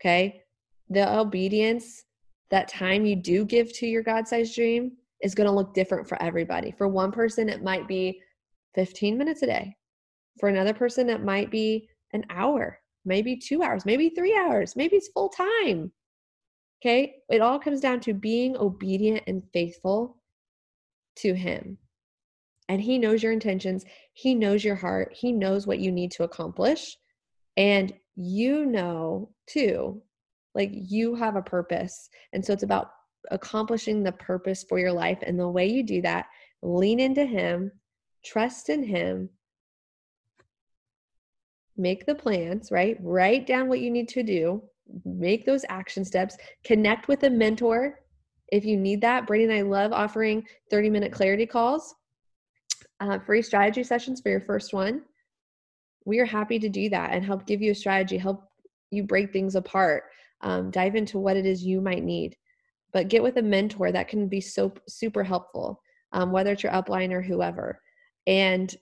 Okay. 0.00 0.44
The 0.90 1.12
obedience, 1.12 2.04
that 2.52 2.68
time 2.68 3.04
you 3.04 3.16
do 3.16 3.44
give 3.44 3.72
to 3.78 3.86
your 3.88 4.04
God 4.04 4.28
sized 4.28 4.54
dream 4.54 4.92
is 5.22 5.34
going 5.34 5.48
to 5.48 5.52
look 5.52 5.74
different 5.74 6.08
for 6.08 6.22
everybody. 6.22 6.70
For 6.70 6.86
one 6.86 7.10
person, 7.10 7.48
it 7.48 7.64
might 7.64 7.88
be 7.88 8.22
15 8.76 9.18
minutes 9.18 9.42
a 9.42 9.46
day. 9.46 9.76
For 10.38 10.48
another 10.48 10.72
person, 10.72 11.10
it 11.10 11.24
might 11.24 11.50
be 11.50 11.88
an 12.12 12.24
hour 12.30 12.78
maybe 13.04 13.36
two 13.36 13.62
hours, 13.62 13.84
maybe 13.84 14.08
three 14.10 14.36
hours, 14.36 14.76
maybe 14.76 14.96
it's 14.96 15.08
full 15.08 15.28
time. 15.28 15.92
Okay. 16.82 17.16
It 17.30 17.40
all 17.40 17.58
comes 17.58 17.80
down 17.80 18.00
to 18.00 18.12
being 18.12 18.56
obedient 18.56 19.22
and 19.26 19.42
faithful 19.52 20.18
to 21.16 21.32
Him. 21.34 21.78
and 22.68 22.80
He 22.80 22.98
knows 22.98 23.22
your 23.22 23.32
intentions. 23.32 23.84
He 24.12 24.34
knows 24.34 24.64
your 24.64 24.74
heart. 24.74 25.12
He 25.14 25.32
knows 25.32 25.66
what 25.66 25.78
you 25.78 25.92
need 25.92 26.10
to 26.12 26.24
accomplish. 26.24 26.96
And 27.56 27.92
you 28.16 28.66
know 28.66 29.30
too, 29.46 30.02
like 30.54 30.70
you 30.72 31.14
have 31.14 31.36
a 31.36 31.42
purpose. 31.42 32.08
And 32.32 32.44
so 32.44 32.52
it's 32.52 32.62
about 32.62 32.90
accomplishing 33.30 34.02
the 34.02 34.12
purpose 34.12 34.64
for 34.68 34.78
your 34.78 34.92
life. 34.92 35.18
And 35.22 35.38
the 35.38 35.48
way 35.48 35.66
you 35.66 35.82
do 35.82 36.02
that, 36.02 36.26
lean 36.62 37.00
into 37.00 37.24
Him, 37.24 37.72
trust 38.24 38.68
in 38.68 38.82
Him, 38.82 39.30
make 41.76 42.06
the 42.06 42.14
plans, 42.14 42.70
right? 42.70 42.96
Write 43.00 43.46
down 43.46 43.68
what 43.68 43.80
you 43.80 43.90
need 43.90 44.08
to 44.10 44.22
do, 44.22 44.62
make 45.04 45.44
those 45.44 45.64
action 45.68 46.04
steps, 46.04 46.36
connect 46.64 47.08
with 47.08 47.22
a 47.24 47.30
mentor 47.30 48.00
if 48.48 48.64
you 48.64 48.76
need 48.76 49.00
that. 49.00 49.26
Brandie 49.26 49.44
and 49.44 49.52
I 49.52 49.62
love 49.62 49.92
offering 49.92 50.46
30 50.70 50.90
minute 50.90 51.12
clarity 51.12 51.46
calls, 51.46 51.94
uh, 53.00 53.18
free 53.18 53.42
strategy 53.42 53.82
sessions 53.82 54.20
for 54.20 54.30
your 54.30 54.40
first 54.40 54.72
one. 54.72 55.02
We 56.04 56.18
are 56.20 56.26
happy 56.26 56.58
to 56.58 56.68
do 56.68 56.88
that 56.90 57.12
and 57.12 57.24
help 57.24 57.46
give 57.46 57.62
you 57.62 57.72
a 57.72 57.74
strategy, 57.74 58.18
help 58.18 58.44
you 58.90 59.02
break 59.02 59.32
things 59.32 59.56
apart, 59.56 60.04
um, 60.42 60.70
dive 60.70 60.94
into 60.94 61.18
what 61.18 61.36
it 61.36 61.46
is 61.46 61.64
you 61.64 61.80
might 61.80 62.04
need. 62.04 62.36
But 62.92 63.08
get 63.08 63.22
with 63.22 63.38
a 63.38 63.42
mentor 63.42 63.90
that 63.90 64.08
can 64.08 64.28
be 64.28 64.40
so 64.40 64.72
super 64.86 65.24
helpful, 65.24 65.80
um, 66.12 66.30
whether 66.30 66.52
it's 66.52 66.62
your 66.62 66.72
upline 66.72 67.10
or 67.10 67.22
whoever, 67.22 67.80
and 68.26 68.72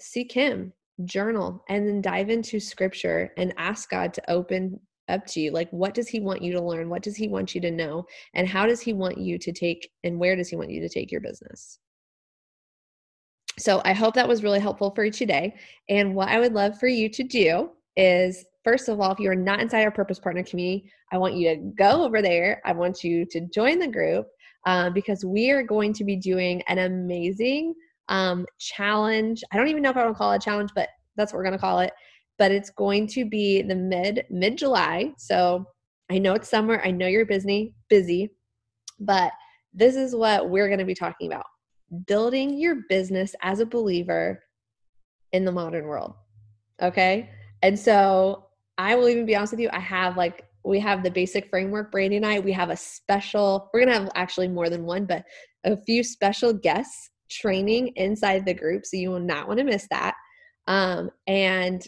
seek 0.00 0.32
Him 0.32 0.72
journal 1.04 1.62
and 1.68 1.86
then 1.86 2.00
dive 2.00 2.30
into 2.30 2.58
scripture 2.58 3.32
and 3.36 3.54
ask 3.58 3.90
God 3.90 4.14
to 4.14 4.30
open 4.30 4.80
up 5.08 5.26
to 5.26 5.40
you. 5.40 5.50
Like 5.50 5.70
what 5.70 5.94
does 5.94 6.08
he 6.08 6.20
want 6.20 6.42
you 6.42 6.52
to 6.52 6.60
learn? 6.60 6.88
What 6.88 7.02
does 7.02 7.16
he 7.16 7.28
want 7.28 7.54
you 7.54 7.60
to 7.60 7.70
know? 7.70 8.06
And 8.34 8.48
how 8.48 8.66
does 8.66 8.80
he 8.80 8.92
want 8.92 9.18
you 9.18 9.38
to 9.38 9.52
take 9.52 9.90
and 10.04 10.18
where 10.18 10.36
does 10.36 10.48
he 10.48 10.56
want 10.56 10.70
you 10.70 10.80
to 10.80 10.88
take 10.88 11.12
your 11.12 11.20
business? 11.20 11.78
So 13.58 13.80
i 13.84 13.92
hope 13.94 14.14
that 14.14 14.28
was 14.28 14.42
really 14.42 14.60
helpful 14.60 14.90
for 14.90 15.04
you 15.04 15.10
today. 15.10 15.54
And 15.88 16.14
what 16.14 16.28
i 16.28 16.38
would 16.38 16.52
love 16.52 16.78
for 16.78 16.88
you 16.88 17.08
to 17.10 17.22
do 17.22 17.70
is 17.96 18.44
first 18.64 18.88
of 18.88 19.00
all 19.00 19.12
if 19.12 19.18
you're 19.18 19.34
not 19.34 19.60
inside 19.60 19.84
our 19.84 19.90
purpose 19.90 20.18
partner 20.18 20.42
community 20.42 20.90
i 21.12 21.16
want 21.16 21.34
you 21.34 21.48
to 21.48 21.56
go 21.78 22.04
over 22.04 22.20
there. 22.20 22.60
I 22.64 22.72
want 22.72 23.02
you 23.02 23.24
to 23.26 23.40
join 23.54 23.78
the 23.78 23.88
group 23.88 24.26
uh, 24.66 24.90
because 24.90 25.24
we 25.24 25.50
are 25.50 25.62
going 25.62 25.92
to 25.94 26.04
be 26.04 26.16
doing 26.16 26.60
an 26.68 26.78
amazing 26.78 27.74
um, 28.08 28.46
challenge. 28.58 29.42
I 29.52 29.56
don't 29.56 29.68
even 29.68 29.82
know 29.82 29.90
if 29.90 29.96
I 29.96 30.04
want 30.04 30.14
to 30.14 30.18
call 30.18 30.32
it 30.32 30.36
a 30.36 30.44
challenge, 30.44 30.70
but 30.74 30.88
that's 31.16 31.32
what 31.32 31.38
we're 31.38 31.44
going 31.44 31.52
to 31.52 31.58
call 31.58 31.80
it. 31.80 31.92
But 32.38 32.52
it's 32.52 32.70
going 32.70 33.06
to 33.08 33.24
be 33.24 33.62
the 33.62 33.74
mid 33.74 34.24
mid 34.30 34.58
July. 34.58 35.12
So 35.18 35.64
I 36.10 36.18
know 36.18 36.34
it's 36.34 36.48
summer. 36.48 36.80
I 36.84 36.90
know 36.90 37.06
you're 37.06 37.26
busy, 37.26 37.74
busy, 37.88 38.30
but 39.00 39.32
this 39.72 39.96
is 39.96 40.14
what 40.14 40.48
we're 40.48 40.68
going 40.68 40.78
to 40.78 40.84
be 40.84 40.94
talking 40.94 41.32
about: 41.32 41.46
building 42.06 42.58
your 42.58 42.82
business 42.88 43.34
as 43.42 43.60
a 43.60 43.66
believer 43.66 44.42
in 45.32 45.44
the 45.44 45.52
modern 45.52 45.84
world. 45.84 46.14
Okay, 46.82 47.30
and 47.62 47.78
so 47.78 48.46
I 48.78 48.94
will 48.94 49.08
even 49.08 49.26
be 49.26 49.34
honest 49.34 49.54
with 49.54 49.60
you. 49.60 49.70
I 49.72 49.80
have 49.80 50.16
like 50.16 50.44
we 50.62 50.78
have 50.80 51.02
the 51.02 51.10
basic 51.10 51.48
framework. 51.48 51.90
Brandie 51.90 52.16
and 52.16 52.26
I 52.26 52.38
we 52.40 52.52
have 52.52 52.70
a 52.70 52.76
special. 52.76 53.70
We're 53.72 53.80
going 53.80 53.94
to 53.94 54.00
have 54.02 54.12
actually 54.14 54.48
more 54.48 54.68
than 54.68 54.84
one, 54.84 55.06
but 55.06 55.24
a 55.64 55.76
few 55.76 56.04
special 56.04 56.52
guests 56.52 57.10
training 57.28 57.88
inside 57.96 58.44
the 58.44 58.54
group. 58.54 58.86
So 58.86 58.96
you 58.96 59.10
will 59.10 59.20
not 59.20 59.48
want 59.48 59.58
to 59.58 59.64
miss 59.64 59.86
that. 59.90 60.14
Um, 60.66 61.10
and 61.26 61.86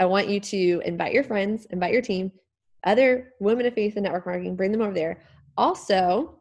I 0.00 0.06
want 0.06 0.28
you 0.28 0.40
to 0.40 0.82
invite 0.84 1.12
your 1.12 1.24
friends, 1.24 1.66
invite 1.70 1.92
your 1.92 2.02
team, 2.02 2.32
other 2.84 3.32
women 3.40 3.66
of 3.66 3.74
faith 3.74 3.96
in 3.96 4.02
network 4.02 4.26
marketing, 4.26 4.56
bring 4.56 4.72
them 4.72 4.82
over 4.82 4.94
there. 4.94 5.22
Also, 5.56 6.40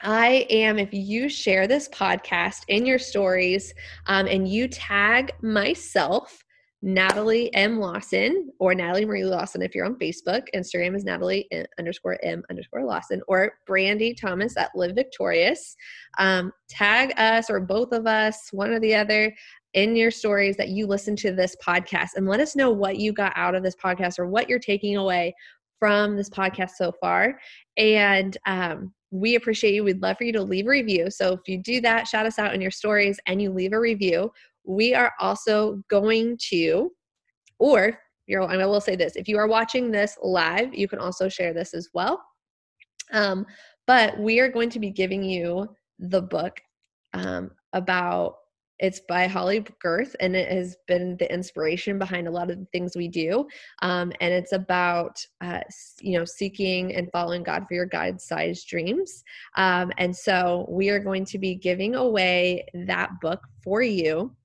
I 0.00 0.46
am, 0.48 0.78
if 0.78 0.92
you 0.92 1.28
share 1.28 1.66
this 1.66 1.88
podcast 1.88 2.62
in 2.68 2.86
your 2.86 2.98
stories 2.98 3.74
um, 4.06 4.26
and 4.26 4.48
you 4.48 4.68
tag 4.68 5.32
myself 5.42 6.44
Natalie 6.80 7.52
M. 7.54 7.80
Lawson 7.80 8.50
or 8.60 8.72
Natalie 8.74 9.04
Marie 9.04 9.24
Lawson 9.24 9.62
if 9.62 9.74
you're 9.74 9.84
on 9.84 9.96
Facebook. 9.96 10.42
Instagram 10.54 10.96
is 10.96 11.04
Natalie 11.04 11.48
underscore 11.78 12.18
M 12.22 12.42
underscore 12.50 12.84
Lawson 12.84 13.20
or 13.26 13.52
Brandie 13.66 14.14
Thomas 14.14 14.56
at 14.56 14.70
Live 14.76 14.94
Victorious. 14.94 15.76
Um, 16.18 16.52
tag 16.68 17.12
us 17.16 17.50
or 17.50 17.58
both 17.58 17.92
of 17.92 18.06
us, 18.06 18.48
one 18.52 18.70
or 18.70 18.78
the 18.78 18.94
other, 18.94 19.34
in 19.74 19.96
your 19.96 20.10
stories 20.10 20.56
that 20.56 20.68
you 20.68 20.86
listen 20.86 21.16
to 21.16 21.32
this 21.32 21.56
podcast 21.64 22.10
and 22.16 22.26
let 22.26 22.40
us 22.40 22.56
know 22.56 22.70
what 22.70 22.98
you 22.98 23.12
got 23.12 23.32
out 23.36 23.54
of 23.54 23.62
this 23.62 23.76
podcast 23.76 24.18
or 24.18 24.26
what 24.26 24.48
you're 24.48 24.58
taking 24.58 24.96
away 24.96 25.34
from 25.78 26.16
this 26.16 26.30
podcast 26.30 26.70
so 26.76 26.92
far. 27.00 27.38
And 27.76 28.36
um, 28.46 28.92
we 29.10 29.36
appreciate 29.36 29.74
you. 29.74 29.84
We'd 29.84 30.02
love 30.02 30.18
for 30.18 30.24
you 30.24 30.32
to 30.32 30.42
leave 30.42 30.66
a 30.66 30.70
review. 30.70 31.10
So 31.10 31.34
if 31.34 31.40
you 31.46 31.58
do 31.58 31.80
that, 31.82 32.06
shout 32.06 32.26
us 32.26 32.38
out 32.38 32.54
in 32.54 32.60
your 32.60 32.70
stories 32.70 33.18
and 33.26 33.40
you 33.40 33.50
leave 33.50 33.72
a 33.72 33.80
review 33.80 34.30
we 34.68 34.94
are 34.94 35.12
also 35.18 35.82
going 35.88 36.38
to, 36.50 36.92
or 37.58 37.98
you're, 38.26 38.42
I 38.42 38.64
will 38.66 38.82
say 38.82 38.94
this 38.94 39.16
if 39.16 39.26
you 39.26 39.38
are 39.38 39.48
watching 39.48 39.90
this 39.90 40.16
live, 40.22 40.74
you 40.74 40.86
can 40.86 40.98
also 40.98 41.28
share 41.28 41.54
this 41.54 41.72
as 41.72 41.88
well. 41.94 42.22
Um, 43.12 43.46
but 43.86 44.18
we 44.18 44.38
are 44.40 44.50
going 44.50 44.68
to 44.70 44.78
be 44.78 44.90
giving 44.90 45.24
you 45.24 45.66
the 45.98 46.20
book 46.20 46.60
um, 47.14 47.50
about 47.72 48.34
it's 48.78 49.00
by 49.08 49.26
Holly 49.26 49.64
Gerth, 49.84 50.14
and 50.20 50.36
it 50.36 50.52
has 50.52 50.76
been 50.86 51.16
the 51.16 51.32
inspiration 51.32 51.98
behind 51.98 52.28
a 52.28 52.30
lot 52.30 52.48
of 52.48 52.60
the 52.60 52.66
things 52.66 52.94
we 52.94 53.08
do. 53.08 53.44
Um, 53.82 54.12
and 54.20 54.32
it's 54.32 54.52
about, 54.52 55.18
uh, 55.40 55.62
you 56.00 56.16
know, 56.16 56.24
seeking 56.24 56.94
and 56.94 57.10
following 57.10 57.42
God 57.42 57.64
for 57.66 57.74
your 57.74 57.86
God-sized 57.86 58.68
dreams. 58.68 59.24
Um, 59.56 59.90
and 59.98 60.14
so 60.14 60.64
we 60.68 60.90
are 60.90 61.00
going 61.00 61.24
to 61.24 61.38
be 61.38 61.56
giving 61.56 61.96
away 61.96 62.66
that 62.86 63.10
book 63.20 63.40
for 63.64 63.82
you 63.82 64.36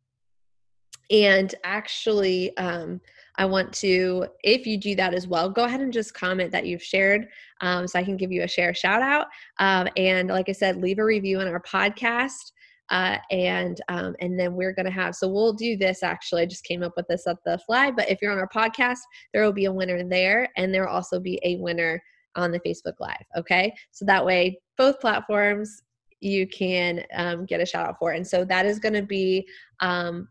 and 1.11 1.53
actually, 1.63 2.55
um, 2.57 3.01
I 3.37 3.45
want 3.45 3.73
to, 3.73 4.27
if 4.43 4.67
you 4.67 4.77
do 4.77 4.95
that 4.95 5.13
as 5.13 5.27
well, 5.27 5.49
go 5.49 5.63
ahead 5.63 5.81
and 5.81 5.91
just 5.91 6.13
comment 6.13 6.51
that 6.51 6.65
you've 6.65 6.83
shared 6.83 7.27
um, 7.61 7.87
so 7.87 7.99
I 7.99 8.03
can 8.03 8.17
give 8.17 8.31
you 8.31 8.43
a 8.43 8.47
share 8.47 8.73
shout 8.73 9.01
out. 9.01 9.27
Um, 9.59 9.87
and 9.97 10.29
like 10.29 10.49
I 10.49 10.53
said, 10.53 10.77
leave 10.77 10.99
a 10.99 11.03
review 11.05 11.39
on 11.39 11.47
our 11.47 11.61
podcast. 11.61 12.51
Uh, 12.89 13.17
and 13.31 13.81
um, 13.87 14.13
and 14.19 14.37
then 14.37 14.55
we're 14.55 14.73
gonna 14.73 14.91
have 14.91 15.15
so 15.15 15.25
we'll 15.25 15.53
do 15.53 15.77
this 15.77 16.03
actually 16.03 16.41
i 16.41 16.45
just 16.45 16.65
came 16.65 16.83
up 16.83 16.91
with 16.97 17.07
this 17.07 17.25
at 17.25 17.37
the 17.45 17.57
fly 17.59 17.89
but 17.89 18.07
if 18.11 18.21
you're 18.21 18.31
on 18.31 18.37
our 18.37 18.49
podcast 18.49 18.99
there 19.31 19.41
will 19.41 19.53
be 19.53 19.65
a 19.65 19.71
winner 19.71 20.03
there 20.03 20.49
and 20.57 20.73
there 20.73 20.85
will 20.85 20.93
also 20.93 21.17
be 21.17 21.39
a 21.43 21.55
winner 21.55 22.03
on 22.35 22.51
the 22.51 22.59
facebook 22.59 22.93
live 22.99 23.23
okay 23.37 23.73
so 23.91 24.03
that 24.03 24.23
way 24.23 24.59
both 24.77 24.99
platforms 24.99 25.83
you 26.19 26.45
can 26.45 27.03
um, 27.15 27.45
get 27.45 27.61
a 27.61 27.65
shout 27.65 27.87
out 27.87 27.97
for 27.97 28.11
and 28.11 28.27
so 28.27 28.43
that 28.43 28.65
is 28.65 28.79
going 28.79 28.93
to 28.93 29.01
be 29.01 29.47
um, 29.79 30.27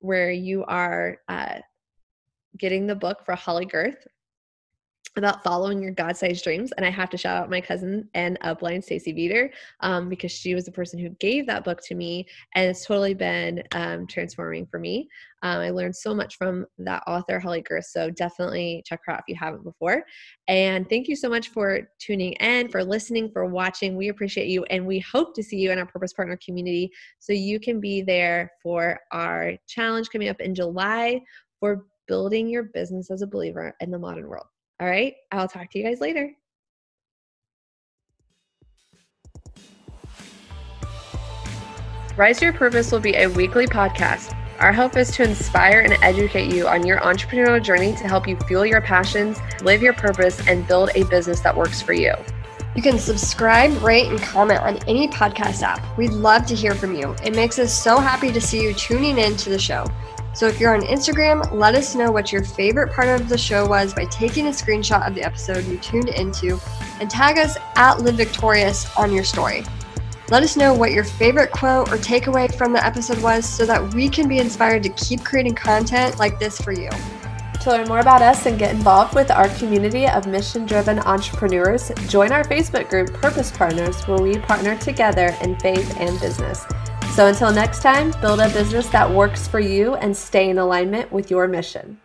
where 0.00 0.30
you 0.30 0.64
are 0.64 1.18
uh, 1.28 1.58
getting 2.58 2.86
the 2.86 2.94
book 2.94 3.24
for 3.24 3.34
Holly 3.34 3.66
Gerth 3.66 4.06
about 5.16 5.42
following 5.42 5.82
your 5.82 5.92
God-sized 5.92 6.44
dreams. 6.44 6.72
And 6.72 6.86
I 6.86 6.90
have 6.90 7.10
to 7.10 7.16
shout 7.16 7.36
out 7.36 7.50
my 7.50 7.60
cousin 7.60 8.08
and 8.14 8.38
upline 8.40 8.82
Stacy 8.82 9.12
Veeder 9.12 9.50
um, 9.80 10.08
because 10.08 10.32
she 10.32 10.54
was 10.54 10.64
the 10.64 10.72
person 10.72 10.98
who 10.98 11.10
gave 11.20 11.46
that 11.46 11.64
book 11.64 11.80
to 11.86 11.94
me, 11.94 12.26
and 12.54 12.68
it's 12.68 12.86
totally 12.86 13.14
been 13.14 13.62
um, 13.72 14.06
transforming 14.06 14.66
for 14.66 14.78
me. 14.78 15.08
Um, 15.42 15.60
I 15.60 15.70
learned 15.70 15.96
so 15.96 16.14
much 16.14 16.36
from 16.36 16.66
that 16.78 17.02
author, 17.06 17.40
Holly 17.40 17.62
Gerth. 17.62 17.86
So 17.86 18.10
definitely 18.10 18.82
check 18.86 19.00
her 19.06 19.14
out 19.14 19.20
if 19.20 19.24
you 19.28 19.36
haven't 19.36 19.64
before. 19.64 20.04
And 20.48 20.88
thank 20.88 21.08
you 21.08 21.16
so 21.16 21.28
much 21.28 21.48
for 21.48 21.88
tuning 21.98 22.32
in, 22.34 22.68
for 22.68 22.84
listening, 22.84 23.30
for 23.32 23.46
watching. 23.46 23.96
We 23.96 24.08
appreciate 24.08 24.48
you, 24.48 24.64
and 24.64 24.86
we 24.86 25.00
hope 25.00 25.34
to 25.34 25.42
see 25.42 25.56
you 25.56 25.72
in 25.72 25.78
our 25.78 25.86
Purpose 25.86 26.12
Partner 26.12 26.38
community 26.44 26.90
so 27.18 27.32
you 27.32 27.58
can 27.58 27.80
be 27.80 28.02
there 28.02 28.52
for 28.62 29.00
our 29.12 29.54
challenge 29.66 30.10
coming 30.10 30.28
up 30.28 30.40
in 30.40 30.54
July 30.54 31.20
for 31.58 31.86
building 32.06 32.48
your 32.48 32.64
business 32.64 33.10
as 33.10 33.22
a 33.22 33.26
believer 33.26 33.74
in 33.80 33.90
the 33.90 33.98
modern 33.98 34.26
world. 34.26 34.46
All 34.80 34.86
right. 34.86 35.14
I'll 35.30 35.48
talk 35.48 35.70
to 35.72 35.78
you 35.78 35.84
guys 35.84 36.00
later. 36.00 36.32
Rise 42.16 42.42
Your 42.42 42.52
Purpose 42.52 42.90
will 42.90 43.00
be 43.00 43.14
a 43.14 43.28
weekly 43.28 43.66
podcast. 43.66 44.36
Our 44.58 44.72
hope 44.72 44.96
is 44.96 45.10
to 45.12 45.22
inspire 45.22 45.80
and 45.80 45.94
educate 46.02 46.52
you 46.52 46.66
on 46.68 46.86
your 46.86 46.98
entrepreneurial 47.00 47.62
journey 47.62 47.92
to 47.92 48.08
help 48.08 48.28
you 48.28 48.36
fuel 48.46 48.66
your 48.66 48.82
passions, 48.82 49.38
live 49.62 49.82
your 49.82 49.94
purpose, 49.94 50.46
and 50.46 50.66
build 50.66 50.90
a 50.94 51.04
business 51.04 51.40
that 51.40 51.56
works 51.56 51.80
for 51.80 51.94
you. 51.94 52.12
You 52.76 52.82
can 52.82 52.98
subscribe, 52.98 53.82
rate, 53.82 54.08
and 54.08 54.20
comment 54.20 54.60
on 54.60 54.76
any 54.86 55.08
podcast 55.08 55.62
app. 55.62 55.96
We'd 55.96 56.10
love 56.10 56.46
to 56.46 56.54
hear 56.54 56.74
from 56.74 56.94
you. 56.94 57.16
It 57.24 57.34
makes 57.34 57.58
us 57.58 57.72
so 57.72 57.98
happy 57.98 58.32
to 58.32 58.40
see 58.40 58.62
you 58.62 58.74
tuning 58.74 59.18
in 59.18 59.36
to 59.38 59.50
the 59.50 59.58
show. 59.58 59.86
So 60.32 60.46
if 60.46 60.60
you're 60.60 60.74
on 60.74 60.82
Instagram, 60.82 61.52
let 61.52 61.74
us 61.74 61.94
know 61.94 62.10
what 62.10 62.32
your 62.32 62.44
favorite 62.44 62.92
part 62.92 63.08
of 63.08 63.28
the 63.28 63.36
show 63.36 63.66
was 63.66 63.92
by 63.92 64.04
taking 64.06 64.46
a 64.46 64.50
screenshot 64.50 65.06
of 65.06 65.14
the 65.14 65.22
episode 65.22 65.66
you 65.66 65.76
tuned 65.78 66.08
into 66.08 66.60
and 67.00 67.10
tag 67.10 67.36
us 67.36 67.56
at 67.76 68.00
Live 68.00 68.14
Victorious 68.14 68.96
on 68.96 69.12
your 69.12 69.24
story. 69.24 69.64
Let 70.30 70.44
us 70.44 70.56
know 70.56 70.72
what 70.72 70.92
your 70.92 71.02
favorite 71.02 71.50
quote 71.50 71.90
or 71.90 71.96
takeaway 71.96 72.54
from 72.54 72.72
the 72.72 72.84
episode 72.84 73.20
was 73.20 73.44
so 73.44 73.66
that 73.66 73.92
we 73.94 74.08
can 74.08 74.28
be 74.28 74.38
inspired 74.38 74.84
to 74.84 74.90
keep 74.90 75.24
creating 75.24 75.56
content 75.56 76.20
like 76.20 76.38
this 76.38 76.60
for 76.60 76.72
you. 76.72 76.90
To 77.62 77.70
learn 77.70 77.88
more 77.88 77.98
about 77.98 78.22
us 78.22 78.46
and 78.46 78.58
get 78.58 78.72
involved 78.72 79.14
with 79.14 79.30
our 79.30 79.48
community 79.58 80.06
of 80.06 80.28
mission 80.28 80.64
driven 80.64 81.00
entrepreneurs, 81.00 81.90
join 82.06 82.30
our 82.30 82.44
Facebook 82.44 82.88
group, 82.88 83.12
Purpose 83.14 83.50
Partners, 83.50 84.00
where 84.04 84.22
we 84.22 84.38
partner 84.38 84.78
together 84.78 85.36
in 85.42 85.58
faith 85.58 85.94
and 85.98 86.18
business. 86.20 86.64
So 87.14 87.26
until 87.26 87.52
next 87.52 87.82
time, 87.82 88.12
build 88.20 88.40
a 88.40 88.48
business 88.48 88.88
that 88.88 89.10
works 89.10 89.46
for 89.46 89.60
you 89.60 89.94
and 89.96 90.16
stay 90.16 90.48
in 90.48 90.58
alignment 90.58 91.12
with 91.12 91.30
your 91.30 91.48
mission. 91.48 92.00